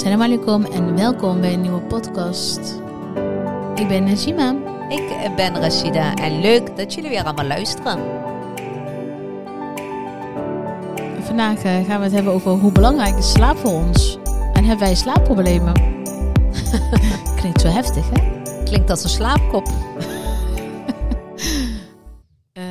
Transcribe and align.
Assalamu 0.00 0.24
alaikum 0.24 0.64
en 0.64 0.96
welkom 0.96 1.40
bij 1.40 1.52
een 1.52 1.60
nieuwe 1.60 1.80
podcast. 1.80 2.80
Ik 3.74 3.88
ben 3.88 4.04
Najima. 4.04 4.50
Ik 4.88 5.32
ben 5.36 5.60
Rashida 5.60 6.14
en 6.14 6.40
leuk 6.40 6.76
dat 6.76 6.94
jullie 6.94 7.10
weer 7.10 7.24
allemaal 7.24 7.46
luisteren. 7.46 7.98
Vandaag 11.22 11.62
eh, 11.62 11.84
gaan 11.84 11.98
we 11.98 12.04
het 12.04 12.12
hebben 12.12 12.32
over 12.32 12.50
hoe 12.50 12.72
belangrijk 12.72 13.16
is 13.16 13.32
slaap 13.32 13.56
voor 13.56 13.72
ons. 13.72 14.18
En 14.52 14.64
hebben 14.64 14.86
wij 14.86 14.94
slaapproblemen? 14.94 15.74
Klinkt 17.40 17.60
zo 17.60 17.68
heftig, 17.68 18.10
hè? 18.10 18.42
Klinkt 18.64 18.90
als 18.90 19.02
een 19.02 19.10
slaapkop. 19.10 19.68
Eh, 22.52 22.62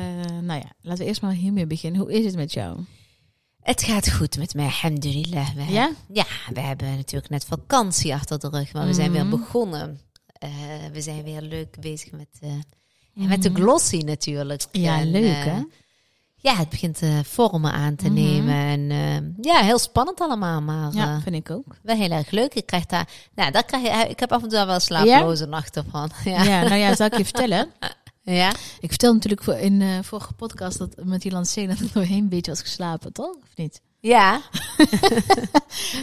nou 0.42 0.60
ja, 0.60 0.72
laten 0.80 1.02
we 1.02 1.08
eerst 1.08 1.22
maar 1.22 1.32
hiermee 1.32 1.66
beginnen. 1.66 2.00
Hoe 2.00 2.12
is 2.12 2.24
het 2.24 2.36
met 2.36 2.52
jou? 2.52 2.78
Het 3.62 3.82
gaat 3.82 4.10
goed 4.12 4.36
met 4.38 4.54
mij, 4.54 4.64
alhamdulillah. 4.64 5.48
We, 5.54 5.72
Ja? 5.72 5.90
Ja, 6.12 6.24
we 6.52 6.60
hebben 6.60 6.96
natuurlijk 6.96 7.30
net 7.30 7.44
vakantie 7.44 8.14
achter 8.14 8.38
de 8.38 8.48
rug, 8.48 8.72
maar 8.72 8.86
we 8.86 8.94
zijn 8.94 9.12
weer 9.12 9.26
Mhm. 9.26 9.38
begonnen. 9.38 10.00
Eh, 10.32 10.50
we 10.92 11.00
zijn 11.00 11.22
weer 11.22 11.40
leuk 11.42 11.80
bezig 11.80 12.10
met, 12.12 12.28
eh, 12.40 12.50
met 13.12 13.42
de 13.42 13.50
glossy 13.54 13.96
natuurlijk. 13.96 14.64
Mhm. 14.72 14.82
Ja, 14.82 14.98
En, 14.98 15.10
leuk, 15.10 15.22
eh, 15.36 15.44
hè? 15.44 15.62
Ja, 16.36 16.54
het 16.56 16.68
begint 16.68 17.00
vormen 17.22 17.72
aan 17.72 17.94
te 17.96 18.04
Mhm. 18.04 18.14
nemen. 18.14 18.54
En 18.90 19.36
ja, 19.40 19.60
heel 19.62 19.78
spannend 19.78 20.20
allemaal, 20.20 20.60
maar 20.62 20.92
Ja, 20.94 21.20
vind 21.20 21.34
ik 21.34 21.50
ook. 21.50 21.76
wel 21.82 21.96
heel 21.96 22.10
erg 22.10 22.30
leuk. 22.30 22.54
Ik 22.54 22.66
krijg 22.66 22.86
daar, 22.86 23.08
nou, 23.34 23.50
daar 23.50 23.64
krijg 23.64 23.82
je, 24.02 24.08
ik 24.08 24.20
heb 24.20 24.32
af 24.32 24.42
en 24.42 24.48
toe 24.48 24.66
wel 24.66 24.80
slapeloze 24.80 25.46
nachten 25.46 25.84
van. 25.90 26.10
Ja. 26.24 26.42
Ja. 26.42 26.62
nou 26.62 26.74
ja, 26.74 26.94
zal 26.96 27.06
ik 27.06 27.16
je 27.16 27.24
vertellen? 27.24 27.68
Ja. 28.22 28.50
Ik 28.80 28.88
vertelde 28.88 29.14
natuurlijk 29.14 29.42
voor- 29.44 29.54
in 29.54 29.78
de 29.78 29.98
vorige 30.02 30.32
podcast 30.32 30.78
dat 30.78 31.04
met 31.04 31.22
die 31.22 31.32
lancering 31.32 31.72
dat 31.72 31.80
ik 31.86 31.92
doorheen 31.92 32.18
een 32.22 32.28
beetje 32.28 32.50
was 32.50 32.60
geslapen, 32.60 33.12
toch? 33.12 33.34
Of 33.34 33.56
niet? 33.56 33.80
Ja. 34.00 34.40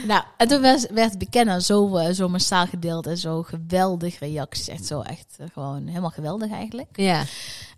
Nou, 0.07 0.23
en 0.37 0.47
toen 0.47 0.61
was, 0.61 0.85
werd 0.91 1.17
bekend 1.17 1.63
zo, 1.63 1.95
eh, 1.95 2.13
zo 2.13 2.29
massaal 2.29 2.65
gedeeld 2.67 3.07
en 3.07 3.17
zo 3.17 3.43
geweldig 3.43 4.19
reacties. 4.19 4.67
Echt 4.67 4.85
zo, 4.85 5.01
echt 5.01 5.35
eh, 5.37 5.47
gewoon 5.53 5.87
helemaal 5.87 6.09
geweldig 6.09 6.51
eigenlijk. 6.51 6.89
Ja. 6.97 7.23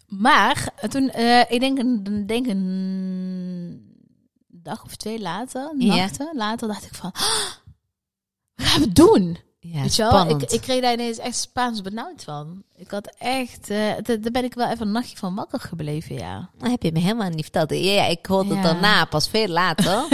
Maar 0.08 0.70
toen, 0.90 1.04
ik 1.50 1.60
denk, 1.60 1.78
een- 1.80 2.24
denk 2.28 2.48
een 2.48 3.96
dag 4.48 4.84
of 4.84 4.96
twee 4.96 5.20
later, 5.20 5.74
Ja. 5.78 5.96
nachten 5.96 6.30
later, 6.34 6.68
dacht 6.68 6.86
ik 6.86 6.94
van, 6.96 7.12
"Ah, 7.12 7.22
wat 8.56 8.66
gaan 8.68 8.82
we 8.82 8.92
doen? 8.92 9.38
Ja, 9.60 9.82
Weet 9.82 9.96
je 9.96 10.04
wel? 10.04 10.30
Ik, 10.30 10.42
ik 10.52 10.62
kreeg 10.62 10.82
daar 10.82 10.94
ineens 10.94 11.18
echt 11.18 11.38
Spaans 11.38 11.82
benauwd 11.82 12.24
van. 12.24 12.64
Ik 12.82 12.92
had 12.92 13.16
echt, 13.18 13.64
d- 13.64 14.08
daar 14.08 14.32
ben 14.32 14.44
ik 14.44 14.54
wel 14.54 14.70
even 14.70 14.86
een 14.88 14.92
nachtje 14.92 15.18
van 15.18 15.36
wakker 15.36 15.60
gebleven, 15.60 16.16
ja. 16.16 16.50
Dat 16.58 16.70
heb 16.70 16.84
je 16.84 16.92
me 16.92 17.00
helemaal 17.00 17.30
niet 17.30 17.42
verteld. 17.42 17.70
Ja, 17.70 17.76
ja, 17.92 18.06
ik 18.06 18.26
hoorde 18.26 18.54
het 18.54 18.64
daarna, 18.64 19.06
pas 19.06 19.30
veel 19.30 19.48
later. 19.48 19.86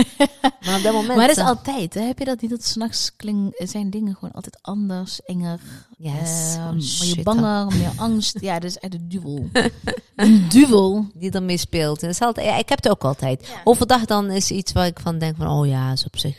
maar 0.66 0.78
op 0.78 0.84
dat 0.84 0.94
moment... 0.94 1.16
Maar 1.16 1.28
dat 1.28 1.36
is 1.38 1.42
eh, 1.44 1.48
altijd, 1.48 1.94
hè? 1.94 2.02
heb 2.02 2.20
je 2.20 2.26
dat 2.26 2.42
niet? 2.42 2.50
Dat 2.50 2.64
s'nachts 2.64 3.12
zijn 3.58 3.90
dingen 3.90 4.14
gewoon 4.16 4.34
altijd 4.34 4.58
anders, 4.62 5.22
enger, 5.22 5.60
Ja, 5.98 6.12
het 6.12 6.28
is 6.28 6.56
eh, 6.56 6.72
meer 6.72 6.82
shit, 6.82 7.24
banger, 7.24 7.68
meer 7.78 7.92
angst. 7.96 8.38
Ja, 8.42 8.54
dat 8.60 8.70
is 8.70 8.78
echt 8.78 8.94
een 9.00 9.10
duvel. 9.10 9.50
een 10.16 10.46
duvel. 10.50 11.08
Die 11.14 11.32
ermee 11.32 11.58
speelt. 11.58 12.02
En 12.02 12.08
dat 12.08 12.16
is 12.16 12.22
altijd, 12.22 12.46
ja, 12.48 12.58
ik 12.58 12.70
heb 12.70 12.84
het 12.84 12.92
ook 12.92 13.04
altijd. 13.04 13.48
Ja. 13.48 13.62
Overdag 13.64 14.06
dan 14.06 14.32
is 14.32 14.52
iets 14.52 14.72
waar 14.72 14.86
ik 14.86 15.00
van 15.00 15.18
denk 15.18 15.36
van... 15.36 15.48
Oh 15.48 15.68
ja, 15.68 15.92
is 15.92 16.06
op 16.06 16.18
zich... 16.18 16.38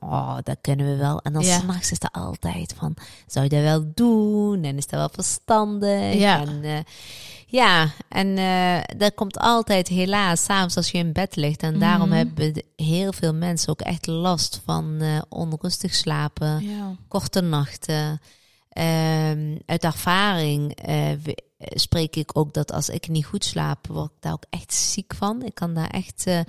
oh, 0.00 0.36
dat 0.42 0.56
kennen 0.60 0.86
we 0.86 0.96
wel. 0.96 1.20
En 1.22 1.32
dan 1.32 1.42
Ja. 1.42 1.58
s'nachts 1.58 1.90
is 1.90 1.98
er 2.00 2.10
altijd 2.10 2.74
van... 2.78 2.94
Zou 3.26 3.44
je 3.44 3.50
dat 3.50 3.60
wel 3.62 3.90
doen? 3.94 4.62
En 4.62 4.76
is 4.76 4.86
dat 4.86 4.98
wel 4.98 5.08
verstandig? 5.12 5.46
Ja. 6.18 6.40
En, 6.40 6.62
eh, 6.62 6.78
ja, 7.46 7.90
en 8.08 8.38
eh 8.38 8.96
dat 8.96 9.14
komt 9.14 9.38
altijd 9.38 9.88
helaas 9.88 10.44
s'avonds 10.44 10.76
als 10.76 10.90
je 10.90 10.98
in 10.98 11.12
bed 11.12 11.36
ligt. 11.36 11.62
En 11.62 11.78
daarom 11.78 12.08
Mhm. 12.08 12.16
hebben 12.16 12.62
heel 12.76 13.12
veel 13.12 13.34
mensen 13.34 13.68
ook 13.68 13.80
echt 13.80 14.06
last 14.06 14.60
van 14.64 14.96
eh, 15.00 15.18
onrustig 15.28 15.94
slapen. 15.94 16.62
Ja. 16.68 16.94
korte 17.08 17.40
nachten. 17.40 18.20
Ehm, 18.78 19.56
uit 19.66 19.84
ervaring 19.84 20.74
eh, 20.74 21.12
eh, 21.12 21.18
spreek 21.58 22.16
ik 22.16 22.30
ook 22.38 22.52
dat 22.52 22.72
als 22.72 22.88
ik 22.88 23.08
niet 23.08 23.24
goed 23.24 23.44
slaap, 23.44 23.86
word 23.86 24.10
ik 24.10 24.16
daar 24.20 24.32
ook 24.32 24.44
echt 24.50 24.74
ziek 24.74 25.14
van. 25.14 25.42
Ik 25.42 25.54
kan 25.54 25.74
daar 25.74 25.90
echt 25.90 26.26
eh, 26.26 26.40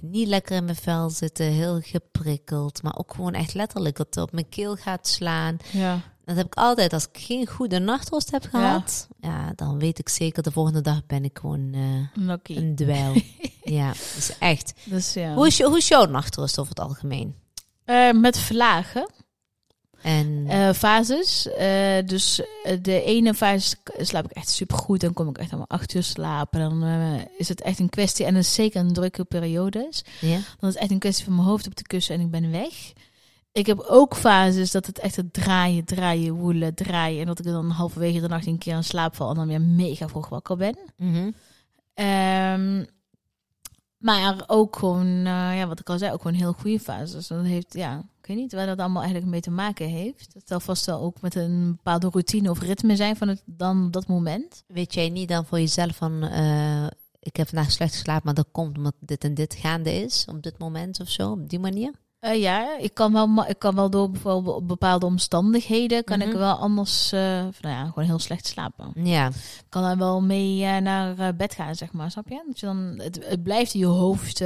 niet 0.00 0.28
lekker 0.28 0.56
in 0.56 0.64
mijn 0.64 0.76
vel 0.76 1.10
zitten, 1.10 1.46
heel 1.46 1.80
geprikkeld. 1.80 2.82
Maar 2.82 2.98
ook 2.98 3.14
gewoon 3.14 3.34
echt 3.34 3.54
letterlijk 3.54 3.96
dat 3.96 4.06
het 4.06 4.24
op 4.24 4.32
mijn 4.32 4.48
keel 4.48 4.76
gaat 4.76 5.08
slaan. 5.08 5.56
Ja. 5.72 6.00
Dat 6.24 6.36
heb 6.36 6.46
ik 6.46 6.54
altijd. 6.54 6.92
Als 6.92 7.08
ik 7.12 7.22
geen 7.22 7.46
goede 7.46 7.78
nachtrust 7.78 8.30
heb 8.30 8.44
gehad, 8.50 9.08
ja. 9.20 9.52
dan 9.56 9.78
weet 9.78 9.98
ik 9.98 10.08
zeker, 10.08 10.42
de 10.42 10.52
volgende 10.52 10.80
dag 10.80 11.06
ben 11.06 11.24
ik 11.24 11.38
gewoon 11.38 11.74
Lucky. 12.14 12.56
een 12.56 12.74
dweil. 12.74 13.14
ja, 13.78 13.90
is 13.90 14.38
echt. 14.38 14.72
Dus 14.84 15.12
ja. 15.12 15.34
Hoe 15.34 15.46
is, 15.46 15.56
je, 15.56 15.64
hoe 15.64 15.76
is 15.76 15.88
jouw 15.88 16.04
nachtrust 16.04 16.58
over 16.58 16.74
het 16.74 16.84
algemeen? 16.84 17.34
Eh, 17.84 18.12
met 18.12 18.38
vlagen. 18.38 19.10
En 20.02 20.44
Eh, 20.48 20.72
fases. 20.72 21.48
Eh, 21.48 22.06
dus 22.06 22.42
eh, 22.64 22.78
de 22.82 23.02
ene 23.02 23.34
fase 23.34 23.76
slaap 23.98 24.24
ik 24.24 24.30
echt 24.30 24.48
super 24.48 24.76
goed. 24.76 25.00
Dan 25.00 25.12
kom 25.12 25.28
ik 25.28 25.38
echt 25.38 25.52
om 25.52 25.64
acht 25.68 25.94
uur 25.94 26.02
slapen. 26.02 26.60
Dan 26.60 26.84
is 27.38 27.48
het 27.48 27.60
echt 27.60 27.78
een 27.78 27.88
kwestie. 27.88 28.24
En 28.26 28.34
dat 28.34 28.42
is 28.42 28.54
zeker 28.54 28.80
een 28.80 28.92
drukke 28.92 29.24
periode 29.24 29.86
is. 29.90 30.04
ja? 30.20 30.38
Dan 30.58 30.68
is 30.68 30.74
het 30.74 30.76
echt 30.76 30.90
een 30.90 30.98
kwestie 30.98 31.24
van 31.24 31.34
mijn 31.34 31.46
hoofd 31.46 31.66
op 31.66 31.76
de 31.76 31.82
kussen 31.82 32.14
en 32.14 32.20
ik 32.20 32.30
ben 32.30 32.50
weg. 32.50 32.92
Ik 33.52 33.66
heb 33.66 33.78
ook 33.88 34.16
fases 34.16 34.70
dat 34.70 34.86
het 34.86 34.98
echt 34.98 35.16
het 35.16 35.32
draaien, 35.32 35.84
draaien, 35.84 36.34
woelen, 36.34 36.74
draaien. 36.74 37.20
En 37.20 37.26
dat 37.26 37.38
ik 37.38 37.44
dan 37.44 37.70
halverwege 37.70 38.20
de 38.20 38.28
nacht 38.28 38.46
een 38.46 38.58
keer 38.58 38.74
aan 38.74 38.84
slaap 38.84 39.16
val 39.16 39.30
en 39.30 39.34
dan 39.34 39.48
weer 39.48 39.60
mega 39.60 40.08
vroeg 40.08 40.28
wakker 40.28 40.56
ben. 40.56 40.78
Mhm. 40.96 41.30
Ehm, 41.94 42.84
maar 44.02 44.44
ook 44.46 44.76
gewoon, 44.76 45.06
eh, 45.06 45.56
ja, 45.56 45.66
wat 45.66 45.80
ik 45.80 45.88
al 45.88 45.98
zei, 45.98 46.12
ook 46.12 46.22
gewoon 46.22 46.36
heel 46.36 46.52
goede 46.52 46.80
fases. 46.80 47.26
Dat 47.26 47.44
heeft, 47.44 47.74
ja, 47.74 47.98
ik 48.20 48.26
weet 48.26 48.36
niet 48.36 48.52
waar 48.52 48.66
dat 48.66 48.78
allemaal 48.78 49.02
eigenlijk 49.02 49.30
mee 49.30 49.40
te 49.40 49.50
maken 49.50 49.88
heeft. 49.88 50.34
Het 50.34 50.48
zal 50.48 50.60
vast 50.60 50.86
wel 50.86 51.00
ook 51.00 51.20
met 51.20 51.34
een 51.34 51.72
bepaalde 51.76 52.08
routine 52.08 52.50
of 52.50 52.60
ritme 52.60 52.96
zijn 52.96 53.16
van 53.16 53.28
het, 53.28 53.42
dan 53.46 53.90
dat 53.90 54.06
moment. 54.06 54.64
Weet 54.66 54.94
jij 54.94 55.08
niet 55.08 55.28
dan 55.28 55.44
voor 55.44 55.58
jezelf 55.58 55.96
van, 55.96 56.22
eh, 56.22 56.86
ik 57.20 57.36
heb 57.36 57.48
vandaag 57.48 57.72
slecht 57.72 57.92
geslapen, 57.92 58.24
maar 58.24 58.34
dat 58.34 58.48
komt 58.52 58.76
omdat 58.76 58.94
dit 59.00 59.24
en 59.24 59.34
dit 59.34 59.54
gaande 59.54 59.92
is 59.92 60.24
op 60.28 60.42
dit 60.42 60.58
moment 60.58 61.00
of 61.00 61.08
zo, 61.08 61.30
op 61.30 61.48
die 61.48 61.58
manier? 61.58 61.92
Eh, 62.22 62.40
ja, 62.40 62.78
ik 62.78 62.94
kan, 62.94 63.12
wel, 63.12 63.44
ik 63.48 63.58
kan 63.58 63.74
wel 63.74 63.90
door 63.90 64.10
bijvoorbeeld 64.10 64.56
op 64.56 64.68
bepaalde 64.68 65.06
omstandigheden, 65.06 66.04
kan 66.04 66.20
ik 66.20 66.28
Mhm. 66.28 66.36
wel 66.38 66.54
anders, 66.54 67.12
eh, 67.12 67.20
nou 67.20 67.50
ja, 67.60 67.84
gewoon 67.86 68.04
heel 68.04 68.18
slecht 68.18 68.46
slapen. 68.46 68.90
Ja, 68.94 69.26
Ik 69.26 69.64
kan 69.68 69.84
er 69.84 69.96
wel 69.98 70.20
mee 70.22 70.64
eh, 70.64 70.76
naar 70.76 71.36
bed 71.36 71.54
gaan, 71.54 71.74
zeg 71.74 71.92
maar, 71.92 72.10
snap 72.10 72.28
je? 72.28 72.42
Dat 72.46 72.60
je 72.60 72.66
dan, 72.66 72.94
het, 72.96 73.18
het 73.28 73.42
blijft 73.42 73.74
in 73.74 73.80
je 73.80 73.86
hoofd... 73.86 74.40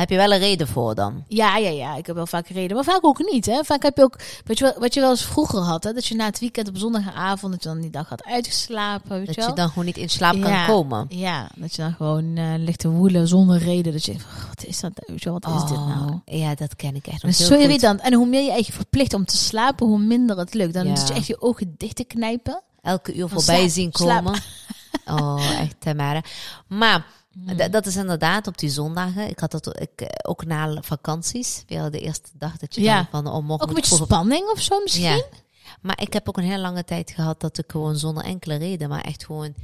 heb 0.00 0.10
je 0.10 0.16
wel 0.16 0.32
een 0.32 0.38
reden 0.38 0.68
voor 0.68 0.94
dan. 0.94 1.24
Ja, 1.28 1.56
ja, 1.56 1.68
ja. 1.70 1.96
Ik 1.96 2.06
heb 2.06 2.16
wel 2.16 2.26
vaak 2.26 2.48
reden. 2.48 2.74
Maar 2.76 2.84
vaak 2.84 3.04
ook 3.04 3.30
niet. 3.32 3.46
Hè. 3.46 3.64
Vaak 3.64 3.82
heb 3.82 3.96
je 3.96 4.02
ook, 4.02 4.18
weet 4.44 4.58
je 4.58 4.64
wel, 4.64 4.74
wat 4.78 4.94
je 4.94 5.00
wel 5.00 5.10
eens 5.10 5.24
vroeger 5.24 5.58
had. 5.60 5.84
Hè, 5.84 5.92
dat 5.92 6.06
je 6.06 6.14
na 6.14 6.24
het 6.24 6.38
weekend 6.38 6.68
op 6.68 6.76
zondagavond, 6.76 7.52
dat 7.52 7.62
je 7.62 7.68
dan 7.68 7.80
die 7.80 7.90
dag 7.90 8.08
had 8.08 8.24
uitgeslapen. 8.24 9.16
Weet 9.16 9.26
Dat 9.26 9.34
je 9.34 9.40
wel? 9.40 9.54
dan 9.54 9.68
gewoon 9.68 9.84
niet 9.84 9.96
in 9.96 10.08
slaap 10.10 10.40
kan 10.42 10.66
komen. 10.66 11.06
Ja, 11.08 11.48
dat 11.54 11.74
je 11.74 11.82
dan 11.82 11.92
gewoon 11.92 12.36
eh, 12.36 12.44
ligt 12.56 12.78
te 12.78 12.88
woelen 12.88 13.28
zonder 13.28 13.58
reden. 13.58 13.92
Dat 13.92 14.04
je 14.04 14.10
denkt, 14.12 14.26
wat 14.48 14.64
is 14.64 14.80
dat? 14.80 14.90
Weet 15.06 15.22
je 15.22 15.30
wat 15.30 15.46
is 15.46 15.60
dit 15.68 15.78
nou? 15.78 16.10
Oh, 16.10 16.20
Ja, 16.24 16.54
dat 16.54 16.76
ken 16.76 16.94
ik 16.94 17.06
echt 17.06 17.20
Dat 17.22 17.30
is 17.30 17.46
zo 17.46 17.54
irritant. 17.54 18.00
En 18.00 18.12
hoe 18.14 18.26
meer 18.26 18.42
je 18.42 18.50
eigenlijk 18.50 18.76
verplicht 18.80 19.14
om 19.14 19.24
te 19.24 19.36
slapen, 19.36 19.86
hoe 19.86 19.98
minder 19.98 20.38
het 20.38 20.54
lukt. 20.54 20.74
Dan 20.74 20.86
Ja. 20.86 20.96
zit 20.96 21.08
je 21.08 21.14
echt 21.14 21.26
je 21.26 21.40
ogen 21.40 21.74
dicht 21.76 21.96
te 21.96 22.04
knijpen. 22.04 22.62
Elke 22.82 23.14
uur 23.14 23.28
voorbij 23.28 23.56
slaap, 23.56 23.68
zien 23.70 23.90
slaap. 23.92 24.24
komen. 24.24 24.40
Oh, 25.06 25.60
echt 25.60 25.74
Tamara. 25.78 26.22
Maar 26.66 27.06
Hmm. 27.44 27.56
d- 27.56 27.72
dat 27.72 27.86
is 27.86 27.96
inderdaad 27.96 28.46
op 28.46 28.58
die 28.58 28.70
zondagen. 28.70 29.28
Ik 29.28 29.38
had 29.38 29.50
dat 29.50 29.80
ik, 29.80 30.00
eh, 30.00 30.06
ook 30.30 30.44
na 30.44 30.76
vakanties. 30.82 31.64
Weer 31.66 31.90
de 31.90 32.00
eerste 32.00 32.28
dag 32.38 32.56
dat 32.56 32.74
je 32.74 32.80
Ja. 32.80 33.08
van, 33.10 33.26
oh, 33.26 33.42
morgen 33.44 33.68
Ook 33.68 33.84
vroeg 33.84 34.00
op 34.00 34.06
spanning 34.06 34.48
of 34.50 34.60
zo 34.60 34.80
misschien? 34.82 35.02
Ja. 35.04 35.22
Maar 35.80 36.00
ik 36.00 36.12
heb 36.12 36.28
ook 36.28 36.36
een 36.36 36.44
hele 36.44 36.58
lange 36.58 36.84
tijd 36.84 37.10
gehad 37.10 37.40
dat 37.40 37.58
ik 37.58 37.64
gewoon 37.70 37.96
zonder 37.96 38.24
enkele 38.24 38.54
reden, 38.56 38.88
maar 38.88 39.00
echt 39.00 39.24
gewoon 39.24 39.54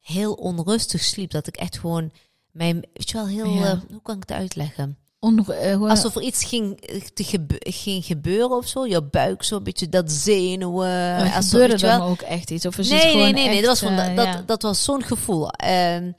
heel 0.00 0.32
onrustig 0.32 1.02
sliep. 1.02 1.30
Dat 1.30 1.46
ik 1.46 1.56
echt 1.56 1.78
gewoon 1.78 2.10
mijn, 2.50 2.74
weet 2.92 3.10
je 3.10 3.16
wel, 3.16 3.26
heel, 3.26 3.46
Ja. 3.54 3.64
eh, 3.70 3.78
hoe 3.90 4.02
kan 4.02 4.14
ik 4.16 4.22
het 4.28 4.32
uitleggen? 4.38 4.96
On, 5.20 5.46
eh, 5.48 5.80
Alsof 5.80 6.16
er 6.16 6.22
iets 6.22 6.44
ging, 6.44 6.80
eh, 6.80 7.00
te 7.14 7.24
gebe- 7.24 7.60
ging 7.60 8.04
gebeuren 8.04 8.56
of 8.56 8.66
zo. 8.68 8.86
Je 8.86 9.02
buik 9.02 9.42
zo, 9.42 9.56
een 9.56 9.62
beetje 9.62 9.88
dat 9.88 10.10
zenuwen. 10.12 10.88
er 10.88 11.34
alsof, 11.34 11.50
gebeurde 11.50 11.76
dan 11.76 12.00
ook 12.00 12.20
echt 12.20 12.50
iets? 12.50 12.66
Of 12.66 12.78
is 12.78 12.90
het 12.90 13.02
Nee, 13.02 13.10
gewoon 13.10 13.24
nee, 13.24 13.32
nee, 13.32 13.44
nee. 13.48 13.52
echt, 13.56 13.64
Dat 13.66 13.80
was, 13.80 13.90
gewoon, 13.90 14.04
eh, 14.04 14.16
dat, 14.16 14.26
ja. 14.26 14.42
dat 14.46 14.62
was 14.62 14.84
zo'n 14.84 15.02
gevoel. 15.02 15.50
Ehm, 15.50 16.12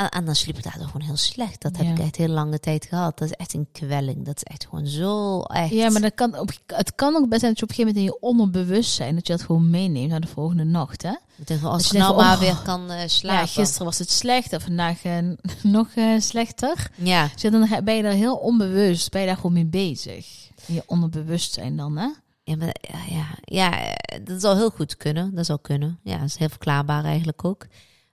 en, 0.00 0.08
en 0.08 0.24
dan 0.24 0.34
sliep 0.34 0.56
ik 0.56 0.62
daardoor 0.64 0.86
gewoon 0.86 1.06
heel 1.06 1.16
slecht. 1.16 1.62
Dat 1.62 1.76
heb 1.76 1.86
Ja. 1.86 1.92
ik 1.92 1.98
echt 1.98 2.16
heel 2.16 2.28
lange 2.28 2.60
tijd 2.60 2.84
gehad. 2.86 3.18
Dat 3.18 3.28
is 3.28 3.34
echt 3.36 3.54
een 3.54 3.68
kwelling. 3.72 4.24
Dat 4.24 4.36
is 4.36 4.42
echt 4.42 4.66
gewoon 4.68 4.86
zo 4.86 5.40
echt. 5.40 5.70
Ja, 5.70 5.90
maar 5.90 6.00
dat 6.00 6.14
kan 6.14 6.38
op, 6.38 6.50
het 6.66 6.94
kan 6.94 7.16
ook 7.16 7.28
best 7.28 7.40
zijn 7.40 7.52
dat 7.52 7.58
je 7.60 7.64
op 7.64 7.68
een 7.70 7.74
gegeven 7.74 7.94
moment 7.94 7.96
in 7.96 8.02
je 8.02 8.20
onderbewustzijn 8.20 9.14
dat 9.14 9.26
je 9.26 9.32
dat 9.32 9.42
gewoon 9.42 9.70
meeneemt 9.70 10.10
naar 10.10 10.20
de 10.20 10.26
volgende 10.26 10.64
nacht. 10.64 11.02
Hè? 11.02 11.14
Denk 11.44 11.62
als 11.62 11.90
je 11.90 11.98
nou 11.98 12.16
maar 12.16 12.34
oh, 12.34 12.40
weer 12.40 12.56
kan 12.64 12.90
eh, 12.90 13.08
slapen. 13.08 13.40
Ja, 13.40 13.46
gisteren 13.46 13.86
was 13.86 13.98
het 13.98 14.10
slecht 14.10 14.52
en 14.52 14.60
vandaag 14.60 15.02
eh, 15.04 15.18
nog 15.62 15.88
eh, 15.94 16.20
slechter. 16.20 16.90
Ja, 16.94 17.28
Dus 17.40 17.50
dan 17.50 17.68
ben 17.84 17.96
je 17.96 18.02
daar 18.02 18.12
heel 18.12 18.36
onbewust, 18.36 19.10
ben 19.10 19.20
je 19.20 19.26
daar 19.26 19.36
gewoon 19.36 19.52
mee 19.52 19.66
bezig. 19.66 20.48
In 20.66 20.74
je 20.74 20.82
onderbewustzijn 20.86 21.76
dan, 21.76 21.96
hè? 21.96 22.08
Ja, 22.42 22.56
maar, 22.56 22.74
ja, 22.80 22.98
ja, 23.08 23.26
ja, 23.44 23.96
dat 24.24 24.40
zou 24.40 24.56
heel 24.56 24.70
goed 24.70 24.96
kunnen. 24.96 25.34
Dat 25.34 25.46
zou 25.46 25.58
kunnen. 25.62 25.98
Ja, 26.02 26.16
dat 26.18 26.26
is 26.26 26.36
heel 26.36 26.48
verklaarbaar 26.48 27.04
eigenlijk 27.04 27.44
ook. 27.44 27.66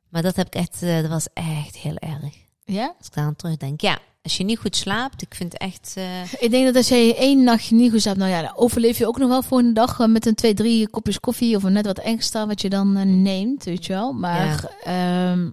Maar 0.09 0.21
dat 0.21 0.35
heb 0.35 0.47
ik 0.47 0.55
echt, 0.55 0.81
eh, 0.81 1.01
dat 1.01 1.09
was 1.09 1.27
echt 1.33 1.75
heel 1.77 1.95
erg. 1.95 2.35
Ja? 2.63 2.93
Als 2.97 3.07
ik 3.07 3.13
daar 3.13 3.25
aan 3.25 3.35
terugdenk. 3.35 3.81
Ja, 3.81 3.99
Als 4.21 4.37
je 4.37 4.43
niet 4.43 4.59
goed 4.59 4.75
slaapt, 4.75 5.21
ik 5.21 5.35
vind 5.35 5.57
echt... 5.57 5.93
eh, 5.95 6.33
Ik 6.33 6.51
denk 6.51 6.65
dat 6.65 6.75
als 6.75 6.87
jij 6.87 7.15
één 7.17 7.43
nachtje 7.43 7.75
niet 7.75 7.91
goed 7.91 8.01
slaapt, 8.01 8.17
nou 8.17 8.31
ja, 8.31 8.41
dan 8.41 8.55
overleef 8.55 8.97
je 8.97 9.07
ook 9.07 9.17
nog 9.17 9.29
wel 9.29 9.43
voor 9.43 9.59
een 9.59 9.73
dag 9.73 9.99
eh, 9.99 10.07
met 10.07 10.25
een 10.25 10.35
twee, 10.35 10.53
drie 10.53 10.89
kopjes 10.89 11.19
koffie 11.19 11.55
of 11.55 11.63
net 11.63 11.85
wat 11.85 11.97
extra 11.99 12.47
wat 12.47 12.61
je 12.61 12.69
dan 12.69 13.21
neemt, 13.21 13.63
weet 13.63 13.85
je 13.85 13.93
wel. 13.93 14.13
Maar 14.13 14.71
ehm, 14.83 15.49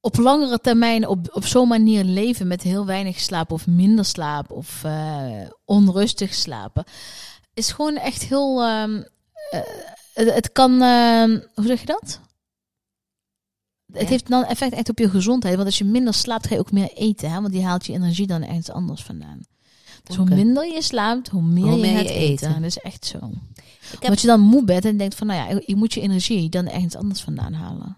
op 0.00 0.16
langere 0.16 0.58
termijn 0.58 1.06
op, 1.08 1.28
op 1.32 1.44
zo'n 1.46 1.68
manier 1.68 2.04
leven 2.04 2.46
met 2.46 2.62
heel 2.62 2.86
weinig 2.86 3.20
slaap 3.20 3.50
of 3.52 3.66
minder 3.66 4.04
slaap 4.04 4.50
of 4.50 4.82
onrustig 5.64 6.34
slapen, 6.34 6.84
is 7.54 7.72
gewoon 7.72 7.96
echt 7.96 8.22
heel. 8.22 8.62
ehm, 8.62 9.02
eh, 9.50 9.60
het, 10.14 10.34
het 10.34 10.52
kan, 10.52 10.82
ehm, 10.82 11.38
hoe 11.54 11.66
zeg 11.66 11.80
je 11.80 11.86
dat? 11.86 12.20
Het 13.92 14.02
Ja. 14.02 14.08
heeft 14.08 14.28
dan 14.28 14.44
effect 14.44 14.72
echt 14.72 14.88
op 14.88 14.98
je 14.98 15.08
gezondheid. 15.10 15.54
Want 15.54 15.66
als 15.66 15.78
je 15.78 15.84
minder 15.84 16.14
slaapt, 16.14 16.46
ga 16.46 16.54
je 16.54 16.60
ook 16.60 16.72
meer 16.72 16.92
eten. 16.94 17.30
Hè? 17.30 17.40
Want 17.40 17.52
die 17.52 17.64
haalt 17.64 17.86
je 17.86 17.92
energie 17.92 18.26
dan 18.26 18.42
ergens 18.42 18.70
anders 18.70 19.02
vandaan. 19.02 19.40
Dus 20.04 20.16
hoe 20.16 20.28
minder 20.28 20.72
je 20.74 20.82
slaapt, 20.82 21.28
hoe 21.28 21.42
meer 21.42 21.64
Hoe 21.64 21.74
je 21.74 21.80
meer 21.80 21.96
gaat 21.96 22.08
je 22.08 22.14
eten. 22.14 22.48
eten. 22.48 22.52
Dat 22.62 22.70
is 22.70 22.78
echt 22.78 23.04
zo. 23.06 23.18
heb... 23.90 24.02
Omdat 24.02 24.20
je 24.20 24.26
dan 24.26 24.40
moe 24.40 24.64
bent 24.64 24.84
en 24.84 24.96
denkt 24.96 25.14
van, 25.14 25.26
nou 25.26 25.50
ja, 25.54 25.60
je 25.66 25.76
moet 25.76 25.94
je 25.94 26.00
energie 26.00 26.48
dan 26.48 26.66
ergens 26.68 26.96
anders 26.96 27.20
vandaan 27.20 27.52
halen. 27.52 27.96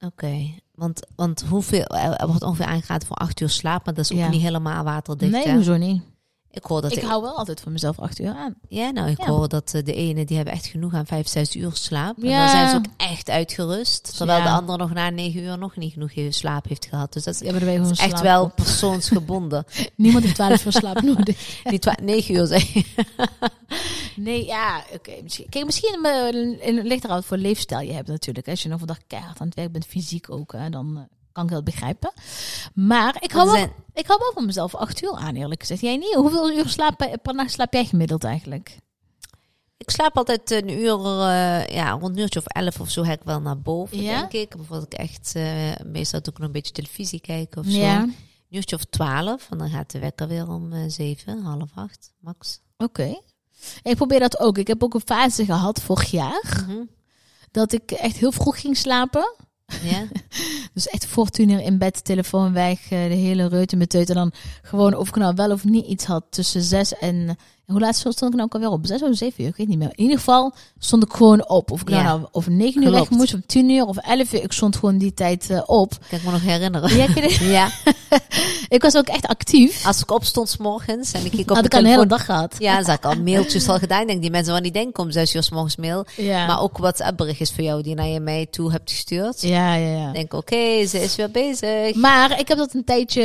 Oké, 0.00 0.50
want, 0.74 1.06
want 1.16 1.44
hoeveel... 1.48 1.84
Er 1.84 2.12
er 2.16 2.26
wordt 2.26 2.42
ongeveer 2.42 2.66
aangeraden 2.66 3.06
voor 3.06 3.16
acht 3.16 3.40
uur 3.40 3.48
slaap, 3.48 3.84
maar 3.84 3.94
dat 3.94 4.04
is 4.04 4.12
ook 4.12 4.18
Ja. 4.18 4.28
niet 4.28 4.42
helemaal 4.42 4.84
waterdicht, 4.84 5.32
nee, 5.32 5.46
hè? 5.46 5.54
hoezo 5.54 5.76
niet? 5.76 6.02
Ik 6.52 6.64
hoor 6.64 6.80
dat... 6.80 6.96
ik 6.96 7.02
hou 7.02 7.22
wel 7.22 7.36
altijd 7.36 7.60
voor 7.60 7.72
mezelf 7.72 7.98
acht 7.98 8.20
uur 8.20 8.32
aan. 8.34 8.54
Ja, 8.68 8.90
nou, 8.90 9.10
ik 9.10 9.18
Ja. 9.20 9.26
hoor 9.26 9.48
dat 9.48 9.74
eh, 9.74 9.84
de 9.84 9.94
ene, 9.94 10.24
die 10.24 10.36
hebben 10.36 10.54
echt 10.54 10.66
genoeg 10.66 10.94
aan 10.94 11.06
vijf, 11.06 11.28
zes 11.28 11.56
uur 11.56 11.70
slaap. 11.74 12.16
En 12.22 12.28
Ja. 12.28 12.38
dan 12.40 12.48
zijn 12.48 12.68
ze 12.70 12.76
ook 12.76 12.84
echt 12.96 13.30
uitgerust. 13.30 14.16
Terwijl 14.16 14.38
Ja. 14.38 14.44
de 14.44 14.50
andere 14.50 14.78
nog 14.78 14.92
na 14.92 15.10
negen 15.10 15.42
uur 15.42 15.58
nog 15.58 15.76
niet 15.76 15.92
genoeg 15.92 16.12
slaap 16.32 16.68
heeft 16.68 16.86
gehad. 16.86 17.12
Dus 17.12 17.24
dat 17.24 17.34
is 17.34 17.40
echt 17.98 18.10
slaap 18.10 18.22
wel 18.22 18.48
persoonsgebonden. 18.48 19.64
Niemand 19.96 20.22
heeft 20.24 20.34
twaalf 20.36 20.64
uur 20.64 20.72
slaap 20.72 21.00
nodig. 21.02 21.60
twa- 21.78 21.98
negen 22.02 22.34
uur 22.34 22.46
zeg 22.46 22.72
Nee, 24.16 24.44
ja, 24.46 24.84
oké. 24.94 25.10
misschien. 25.22 25.48
Kijk, 25.48 25.64
misschien 25.64 25.98
in- 26.60 26.86
ligt 26.86 27.04
er 27.04 27.10
voor 27.24 27.36
leefstijl 27.36 27.80
je 27.86 27.92
hebt 27.92 28.08
natuurlijk. 28.08 28.48
Als 28.48 28.62
je 28.62 28.68
nog 28.68 28.80
een 28.80 28.86
dag 28.86 28.98
keihard 29.06 29.40
aan 29.40 29.46
het 29.46 29.56
werk 29.56 29.72
bent, 29.72 29.86
fysiek 29.86 30.30
ook, 30.30 30.52
hè, 30.52 30.70
dan 30.70 30.96
eh, 30.96 31.02
kan 31.32 31.44
ik 31.44 31.50
dat 31.50 31.64
begrijpen. 31.64 32.12
Maar 32.74 33.16
ik 33.20 33.30
hou, 33.32 33.50
wel, 33.50 33.72
ik 33.92 34.06
hou 34.06 34.18
wel 34.18 34.32
van 34.32 34.46
mezelf 34.46 34.74
acht 34.74 35.02
uur 35.02 35.12
aan, 35.14 35.34
eerlijk 35.36 35.60
gezegd. 35.60 35.80
Jij 35.80 35.96
niet? 35.96 36.14
Hoeveel 36.14 36.50
uur 36.52 36.68
slaap, 36.68 37.18
per- 37.22 37.34
nacht 37.34 37.50
slaap 37.50 37.72
jij 37.72 37.84
gemiddeld 37.84 38.24
eigenlijk? 38.24 38.76
Ik 39.76 39.90
slaap 39.90 40.16
altijd 40.16 40.50
een 40.50 40.68
uur, 40.68 40.98
eh, 41.00 41.66
ja, 41.66 41.90
rond 41.90 42.16
een 42.16 42.18
uurtje 42.22 42.38
of 42.38 42.46
elf 42.46 42.80
of 42.80 42.90
zo 42.90 43.04
heb 43.04 43.20
ik 43.20 43.26
wel 43.26 43.40
naar 43.40 43.60
boven, 43.60 44.02
Ja? 44.02 44.18
denk 44.18 44.32
ik. 44.32 44.56
Bijvoorbeeld 44.56 44.92
ik 44.92 44.98
echt, 44.98 45.32
eh, 45.34 45.70
meestal 45.86 46.20
doe 46.22 46.32
ik 46.32 46.38
nog 46.38 46.46
een 46.46 46.52
beetje 46.52 46.72
televisie 46.72 47.20
kijken 47.20 47.60
of 47.60 47.66
zo. 47.66 47.78
Ja, 47.78 48.00
Een 48.02 48.14
uurtje 48.50 48.76
of 48.76 48.84
twaalf, 48.84 49.46
en 49.50 49.58
dan 49.58 49.70
gaat 49.70 49.90
de 49.90 49.98
wekker 49.98 50.28
weer 50.28 50.48
om 50.48 50.72
eh, 50.72 50.80
zeven, 50.86 51.42
half 51.42 51.70
acht, 51.74 52.12
max. 52.18 52.60
oké. 52.78 53.20
Ik 53.82 53.96
probeer 53.96 54.20
dat 54.20 54.38
ook. 54.40 54.58
Ik 54.58 54.66
heb 54.66 54.82
ook 54.82 54.94
een 54.94 55.02
fase 55.04 55.44
gehad 55.44 55.80
vorig 55.82 56.10
jaar 56.10 56.64
Mhm. 56.66 56.82
dat 57.50 57.72
ik 57.72 57.90
echt 57.90 58.16
heel 58.16 58.32
vroeg 58.32 58.60
ging 58.60 58.76
slapen. 58.76 59.34
Ja? 59.82 60.06
Dus 60.74 60.88
echt 60.88 61.06
uur 61.38 61.60
in 61.60 61.78
bed, 61.78 62.04
telefoon 62.04 62.52
weg, 62.52 62.82
eh, 62.82 62.88
de 62.88 63.14
hele 63.14 63.48
reut 63.48 63.72
en 63.72 63.78
meteut. 63.78 64.08
En 64.08 64.14
dan 64.14 64.32
gewoon 64.62 64.94
of 64.94 65.08
ik 65.08 65.16
nou 65.16 65.34
wel 65.34 65.50
of 65.50 65.64
niet 65.64 65.86
iets 65.86 66.04
had 66.04 66.24
tussen 66.30 66.62
zes 66.62 66.98
en... 66.98 67.36
Hoe 67.70 67.80
laat 67.80 67.96
stond 67.96 68.22
ik 68.22 68.30
nou 68.30 68.42
ook 68.42 68.54
alweer 68.54 68.70
op? 68.70 68.86
Zes 68.86 69.02
of 69.02 69.16
zeven 69.16 69.42
uur? 69.42 69.48
Ik 69.48 69.56
weet 69.56 69.68
niet 69.68 69.78
meer. 69.78 69.90
In 69.94 70.00
ieder 70.02 70.16
geval 70.18 70.52
stond 70.78 71.02
ik 71.04 71.12
gewoon 71.12 71.48
op. 71.48 71.70
Of 71.70 71.80
ik 71.80 71.88
nou, 71.88 72.02
Ja. 72.02 72.08
nou 72.16 72.26
of 72.32 72.48
negen 72.48 72.82
uur 72.82 72.90
weg 72.90 73.10
moest, 73.10 73.34
of 73.34 73.40
tien 73.46 73.70
uur 73.70 73.84
of 73.84 73.96
elf 73.96 74.32
uur. 74.32 74.42
Ik 74.42 74.52
stond 74.52 74.76
gewoon 74.76 74.98
die 74.98 75.14
tijd 75.14 75.50
eh, 75.50 75.62
op. 75.66 75.98
Kan 76.08 76.18
ik 76.18 76.24
me 76.24 76.30
nog 76.30 76.42
herinneren. 76.42 76.96
Ja, 77.48 77.68
ik 78.68 78.82
was 78.82 78.96
ook 78.96 79.06
echt 79.06 79.26
actief. 79.26 79.86
als 79.86 80.00
ik 80.00 80.10
opstond 80.10 80.48
's 80.48 80.56
morgens 80.56 81.12
en 81.12 81.24
ik 81.24 81.30
keek 81.30 81.50
op 81.50 81.56
Had 81.56 81.64
ik 81.64 81.72
al 81.74 81.78
een 81.78 81.84
hele 81.84 81.96
telefoon. 81.96 82.18
dag 82.18 82.24
gehad. 82.26 82.54
Ja, 82.58 82.74
dan 82.74 82.84
zag 82.84 82.96
ik 82.96 83.04
al 83.04 83.14
mailtjes 83.22 83.68
al 83.68 83.78
gedaan. 83.78 84.00
Ik 84.00 84.06
denk, 84.06 84.20
die 84.22 84.30
mensen 84.30 84.52
van 84.52 84.62
die 84.62 84.72
denken 84.72 85.02
om 85.04 85.10
zes 85.10 85.34
uur 85.34 85.42
's 85.42 85.50
morgens 85.50 85.76
mail. 85.76 86.06
Ja. 86.16 86.46
Maar 86.46 86.60
ook 86.60 86.78
WhatsApp 86.78 87.16
berichtjes 87.16 87.50
voor 87.50 87.64
jou 87.64 87.82
die 87.82 87.94
naar 87.94 88.06
je 88.06 88.20
mij 88.20 88.46
toe 88.50 88.70
hebt 88.70 88.90
gestuurd. 88.90 89.40
ja, 89.40 89.74
ja, 89.74 89.96
ja. 89.98 90.08
Ik 90.08 90.14
denk, 90.14 90.32
oké, 90.34 90.86
ze 90.86 91.00
is 91.02 91.16
weer 91.16 91.30
bezig. 91.30 91.94
Maar 91.94 92.38
ik 92.40 92.48
heb 92.48 92.58
dat 92.58 92.74
een 92.74 92.84
tijdje 92.84 93.22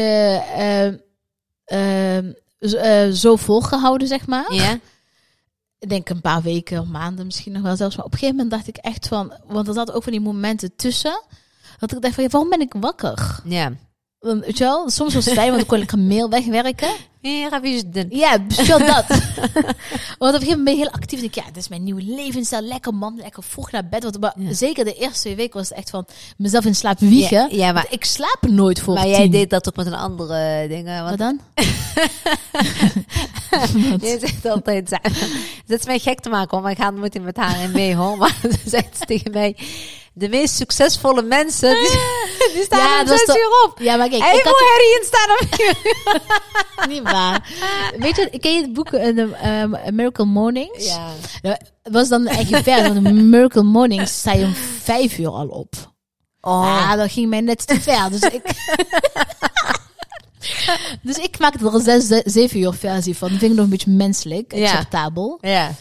eh, 1.65 2.17
eh, 2.59 3.09
zo 3.09 3.35
volgehouden, 3.35 4.07
zeg 4.07 4.27
maar. 4.27 4.53
Ja? 4.53 4.79
ik 5.79 5.89
denk 5.89 6.09
een 6.09 6.21
paar 6.21 6.41
weken 6.41 6.79
of 6.79 6.87
maanden 6.87 7.25
misschien 7.25 7.51
nog 7.51 7.61
wel 7.61 7.75
zelfs. 7.75 7.95
Maar 7.95 8.05
op 8.05 8.11
een 8.11 8.17
gegeven 8.17 8.41
moment 8.41 8.55
dacht 8.55 8.77
ik 8.77 8.83
echt 8.83 9.07
van... 9.07 9.33
Want 9.47 9.67
er 9.67 9.73
zat 9.73 9.91
ook 9.91 10.03
van 10.03 10.11
die 10.11 10.21
momenten 10.21 10.75
tussen. 10.75 11.23
Dat 11.79 11.91
ik 11.91 12.01
dacht 12.01 12.13
van, 12.13 12.23
ja, 12.23 12.29
waarom 12.29 12.49
ben 12.49 12.61
ik 12.61 12.73
wakker? 12.79 13.39
Ja. 13.43 13.71
Weet 14.33 14.57
je 14.57 14.63
wel, 14.63 14.89
soms 14.89 15.13
was 15.13 15.25
het 15.25 15.33
fijn, 15.33 15.47
want 15.47 15.57
dan 15.59 15.67
kon 15.67 15.81
ik 15.81 15.91
een 15.91 16.07
mail 16.07 16.29
wegwerken. 16.29 16.89
Hier 17.21 17.51
heb 17.51 17.63
je. 17.63 18.05
Ja, 18.09 18.39
bestel 18.39 18.79
dat. 18.79 19.05
want 19.07 20.19
op 20.19 20.19
een 20.19 20.33
gegeven 20.33 20.47
moment 20.47 20.63
ben 20.63 20.73
je 20.73 20.79
heel 20.79 20.91
actief. 20.91 21.19
denk 21.19 21.35
ik, 21.35 21.43
ja, 21.43 21.51
dit 21.51 21.57
is 21.57 21.67
mijn 21.67 21.83
nieuwe 21.83 22.01
levensstijl. 22.03 22.61
Lekker 22.61 22.93
man, 22.93 23.15
lekker 23.21 23.43
vroeg 23.43 23.71
naar 23.71 23.87
bed. 23.87 24.03
Want, 24.03 24.19
maar 24.19 24.33
Ja. 24.37 24.53
zeker 24.53 24.85
de 24.85 24.93
eerste 24.93 25.19
twee 25.19 25.35
weken 25.35 25.59
was 25.59 25.69
het 25.69 25.77
echt 25.77 25.89
van 25.89 26.05
mezelf 26.37 26.65
in 26.65 26.75
slaap 26.75 26.99
wiegen. 26.99 27.37
Ja, 27.37 27.47
ja, 27.65 27.71
maar, 27.71 27.85
ik 27.89 28.05
slaap 28.05 28.37
nooit 28.49 28.79
voor 28.79 28.93
maar 28.93 29.07
jij 29.07 29.29
deed 29.29 29.49
dat 29.49 29.67
ook 29.67 29.75
met 29.75 29.85
een 29.85 29.93
andere 29.93 30.67
dingen. 30.67 31.03
Wat 31.03 31.17
Want 31.17 31.19
dan? 31.19 31.39
je 34.01 34.17
zegt 34.19 34.45
altijd, 34.45 34.89
dat 35.65 35.79
is 35.79 35.85
mij 35.85 35.99
gek 35.99 36.19
te 36.19 36.29
maken 36.29 36.49
hoor, 36.51 36.61
maar 36.61 36.71
ik 36.71 36.77
ga 36.77 36.89
nooit 36.89 37.21
met 37.21 37.37
haar 37.37 37.61
in 37.63 37.71
mee 37.71 37.95
hoor. 37.95 38.17
Maar 38.25 38.35
ze 38.41 38.59
zegt 38.65 38.97
ze 38.97 39.05
tegen 39.05 39.31
mij, 39.31 39.55
de 40.17 40.29
meest 40.29 40.55
succesvolle 40.55 41.21
mensen, 41.21 41.69
die, 41.69 41.89
die 42.53 42.63
staan 42.63 42.79
Ja, 42.79 43.01
om 43.01 43.07
zes 43.07 43.27
uur 43.27 43.63
op. 43.65 43.79
Ja, 43.79 43.95
maar 43.95 44.09
kijk, 44.09 44.23
ik 44.23 44.43
had 44.43 44.57
hoe 44.57 44.67
Harry 44.69 44.99
in 44.99 45.05
staan 45.05 45.29
om 45.39 46.89
niet 46.93 47.03
waar. 47.11 47.49
Weet 47.97 48.15
je, 48.15 48.39
ken 48.39 48.53
je 48.55 48.61
het 48.61 48.73
boek 48.73 48.91
eh, 48.91 49.17
ehm, 49.61 49.95
Miracle 49.95 50.25
Mornings? 50.25 50.85
Ja. 50.85 51.09
Het 51.83 51.93
was 51.93 52.09
dan 52.09 52.27
eigenlijk 52.27 52.63
ver, 52.63 52.93
want 52.93 53.13
Miracle 53.13 53.63
Mornings 53.63 54.17
sta 54.19 54.33
je 54.33 54.45
om 54.45 54.55
vijf 54.83 55.17
uur 55.17 55.29
al 55.29 55.47
op. 55.47 55.73
Oh, 56.41 56.91
Ah, 56.91 56.97
dat 56.97 57.11
ging 57.11 57.29
mij 57.29 57.41
net 57.41 57.67
te 57.67 57.81
ver. 57.81 58.09
Dus 58.09 58.21
ik, 58.21 58.41
dus 61.01 61.17
ik 61.17 61.39
maakte 61.39 61.65
er 61.65 61.73
een 61.73 61.81
zes, 61.81 62.07
ze- 62.07 62.21
zeven 62.25 62.59
uur 62.59 62.73
versie 62.73 63.17
van. 63.17 63.29
Dat 63.29 63.37
vind 63.39 63.51
ik 63.51 63.57
nog 63.57 63.65
een 63.65 63.71
beetje 63.71 63.91
menselijk, 63.91 64.55
Ja. 64.55 64.71
acceptabel. 64.71 65.37
ja. 65.41 65.71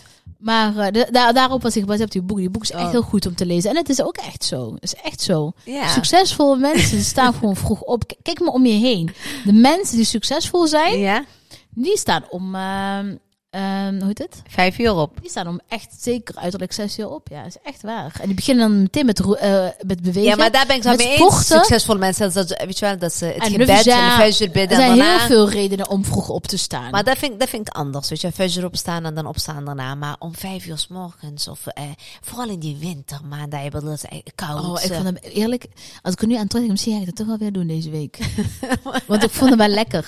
Maar 0.44 0.76
eh, 0.76 0.92
de- 0.92 1.30
daarop 1.32 1.62
was 1.62 1.74
ik 1.76 1.80
gebaseerd 1.82 2.06
op 2.06 2.12
die 2.12 2.22
boek. 2.22 2.36
Die 2.38 2.50
boek 2.50 2.62
is 2.62 2.70
echt 2.70 2.82
Oh. 2.84 2.90
heel 2.90 3.02
goed 3.02 3.26
om 3.26 3.34
te 3.34 3.46
lezen. 3.46 3.70
En 3.70 3.76
het 3.76 3.88
is 3.88 4.02
ook 4.02 4.16
echt 4.16 4.44
zo. 4.44 4.74
Het 4.74 4.82
is 4.82 4.94
echt 4.94 5.20
zo. 5.20 5.52
Succesvolle 5.88 6.56
mensen 6.56 7.00
staan 7.14 7.34
gewoon 7.34 7.56
vroeg 7.56 7.80
op. 7.80 8.06
K- 8.06 8.14
Kijk 8.22 8.40
maar 8.40 8.52
om 8.52 8.66
je 8.66 8.72
heen. 8.72 9.10
De 9.44 9.52
mensen 9.52 9.96
die 9.96 10.04
succesvol 10.04 10.66
zijn, 10.66 11.26
die 11.70 11.98
staan 11.98 12.24
om... 12.30 12.54
ehm, 12.54 13.16
ehm, 13.54 13.98
hoe 13.98 14.06
heet 14.06 14.18
het? 14.18 14.42
Vijf 14.48 14.78
uur 14.78 14.94
op. 14.94 15.10
Die 15.20 15.30
staan 15.30 15.48
om 15.48 15.60
echt 15.68 15.96
zeker 16.00 16.34
uiterlijk 16.36 16.72
zes 16.72 16.98
uur 16.98 17.10
op. 17.10 17.28
Ja, 17.30 17.42
dat 17.42 17.46
is 17.46 17.70
echt 17.70 17.82
waar. 17.82 18.16
En 18.20 18.26
die 18.26 18.34
beginnen 18.34 18.68
dan 18.68 18.80
meteen 18.82 19.06
met, 19.06 19.20
eh, 19.20 19.66
met 19.86 20.02
bewegen. 20.02 20.22
Ja, 20.22 20.36
maar 20.36 20.50
daar 20.50 20.66
ben 20.66 20.76
ik 20.76 20.84
Met 20.84 20.96
mee 20.96 21.16
eens. 21.16 21.46
Succesvolle 21.46 21.98
mensen, 21.98 22.32
dat, 22.32 22.48
dat, 22.48 22.62
weet 22.64 22.78
je 22.78 22.84
wel, 22.84 22.98
dat 22.98 23.12
ze 23.12 23.24
het 23.24 23.42
En 23.42 23.50
gebed 23.50 23.66
dus 23.66 23.82
ja, 23.82 24.22
en 24.24 24.30
de 24.30 24.50
bidden 24.50 24.68
er 24.68 24.84
zijn 24.84 24.98
daarna... 24.98 25.18
heel 25.18 25.26
veel 25.26 25.48
redenen 25.48 25.88
om 25.88 26.04
vroeg 26.04 26.28
op 26.28 26.46
te 26.46 26.56
staan. 26.56 26.90
Maar 26.90 27.04
dat 27.04 27.18
vind, 27.18 27.32
ik, 27.32 27.40
dat 27.40 27.48
vind 27.48 27.68
ik 27.68 27.74
anders. 27.74 28.08
Weet 28.08 28.20
je, 28.20 28.58
uur 28.58 28.64
opstaan 28.64 29.04
en 29.04 29.14
dan 29.14 29.26
opstaan 29.26 29.64
daarna. 29.64 29.94
Maar 29.94 30.16
om 30.18 30.34
vijf 30.34 30.66
uur 30.66 30.78
s 30.78 30.88
morgens, 30.88 31.48
of 31.48 31.66
eh, 31.66 31.84
vooral 32.20 32.48
in 32.48 32.58
die 32.58 32.76
wintermaanden, 32.80 33.62
je 33.62 33.70
bedoelt, 33.70 34.02
het 34.02 34.12
is 34.12 34.18
echt 34.18 34.34
koud. 34.34 34.64
Oh, 34.64 34.82
ik 34.82 34.90
eh. 34.90 34.96
vond 34.96 35.04
hem 35.04 35.16
eerlijk. 35.32 35.66
Als 36.02 36.14
ik 36.14 36.20
er 36.20 36.26
nu 36.26 36.34
aan 36.34 36.46
terugdenk, 36.46 36.70
misschien 36.70 36.94
ga 36.94 37.00
ik 37.00 37.06
het 37.06 37.16
toch 37.16 37.26
wel 37.26 37.38
weer 37.38 37.52
doen 37.52 37.66
deze 37.66 37.90
week. 37.90 38.18
Want 39.06 39.22
ik 39.22 39.30
vond 39.30 39.50
hem 39.50 39.58
wel 39.58 39.68
lekker. 39.68 40.02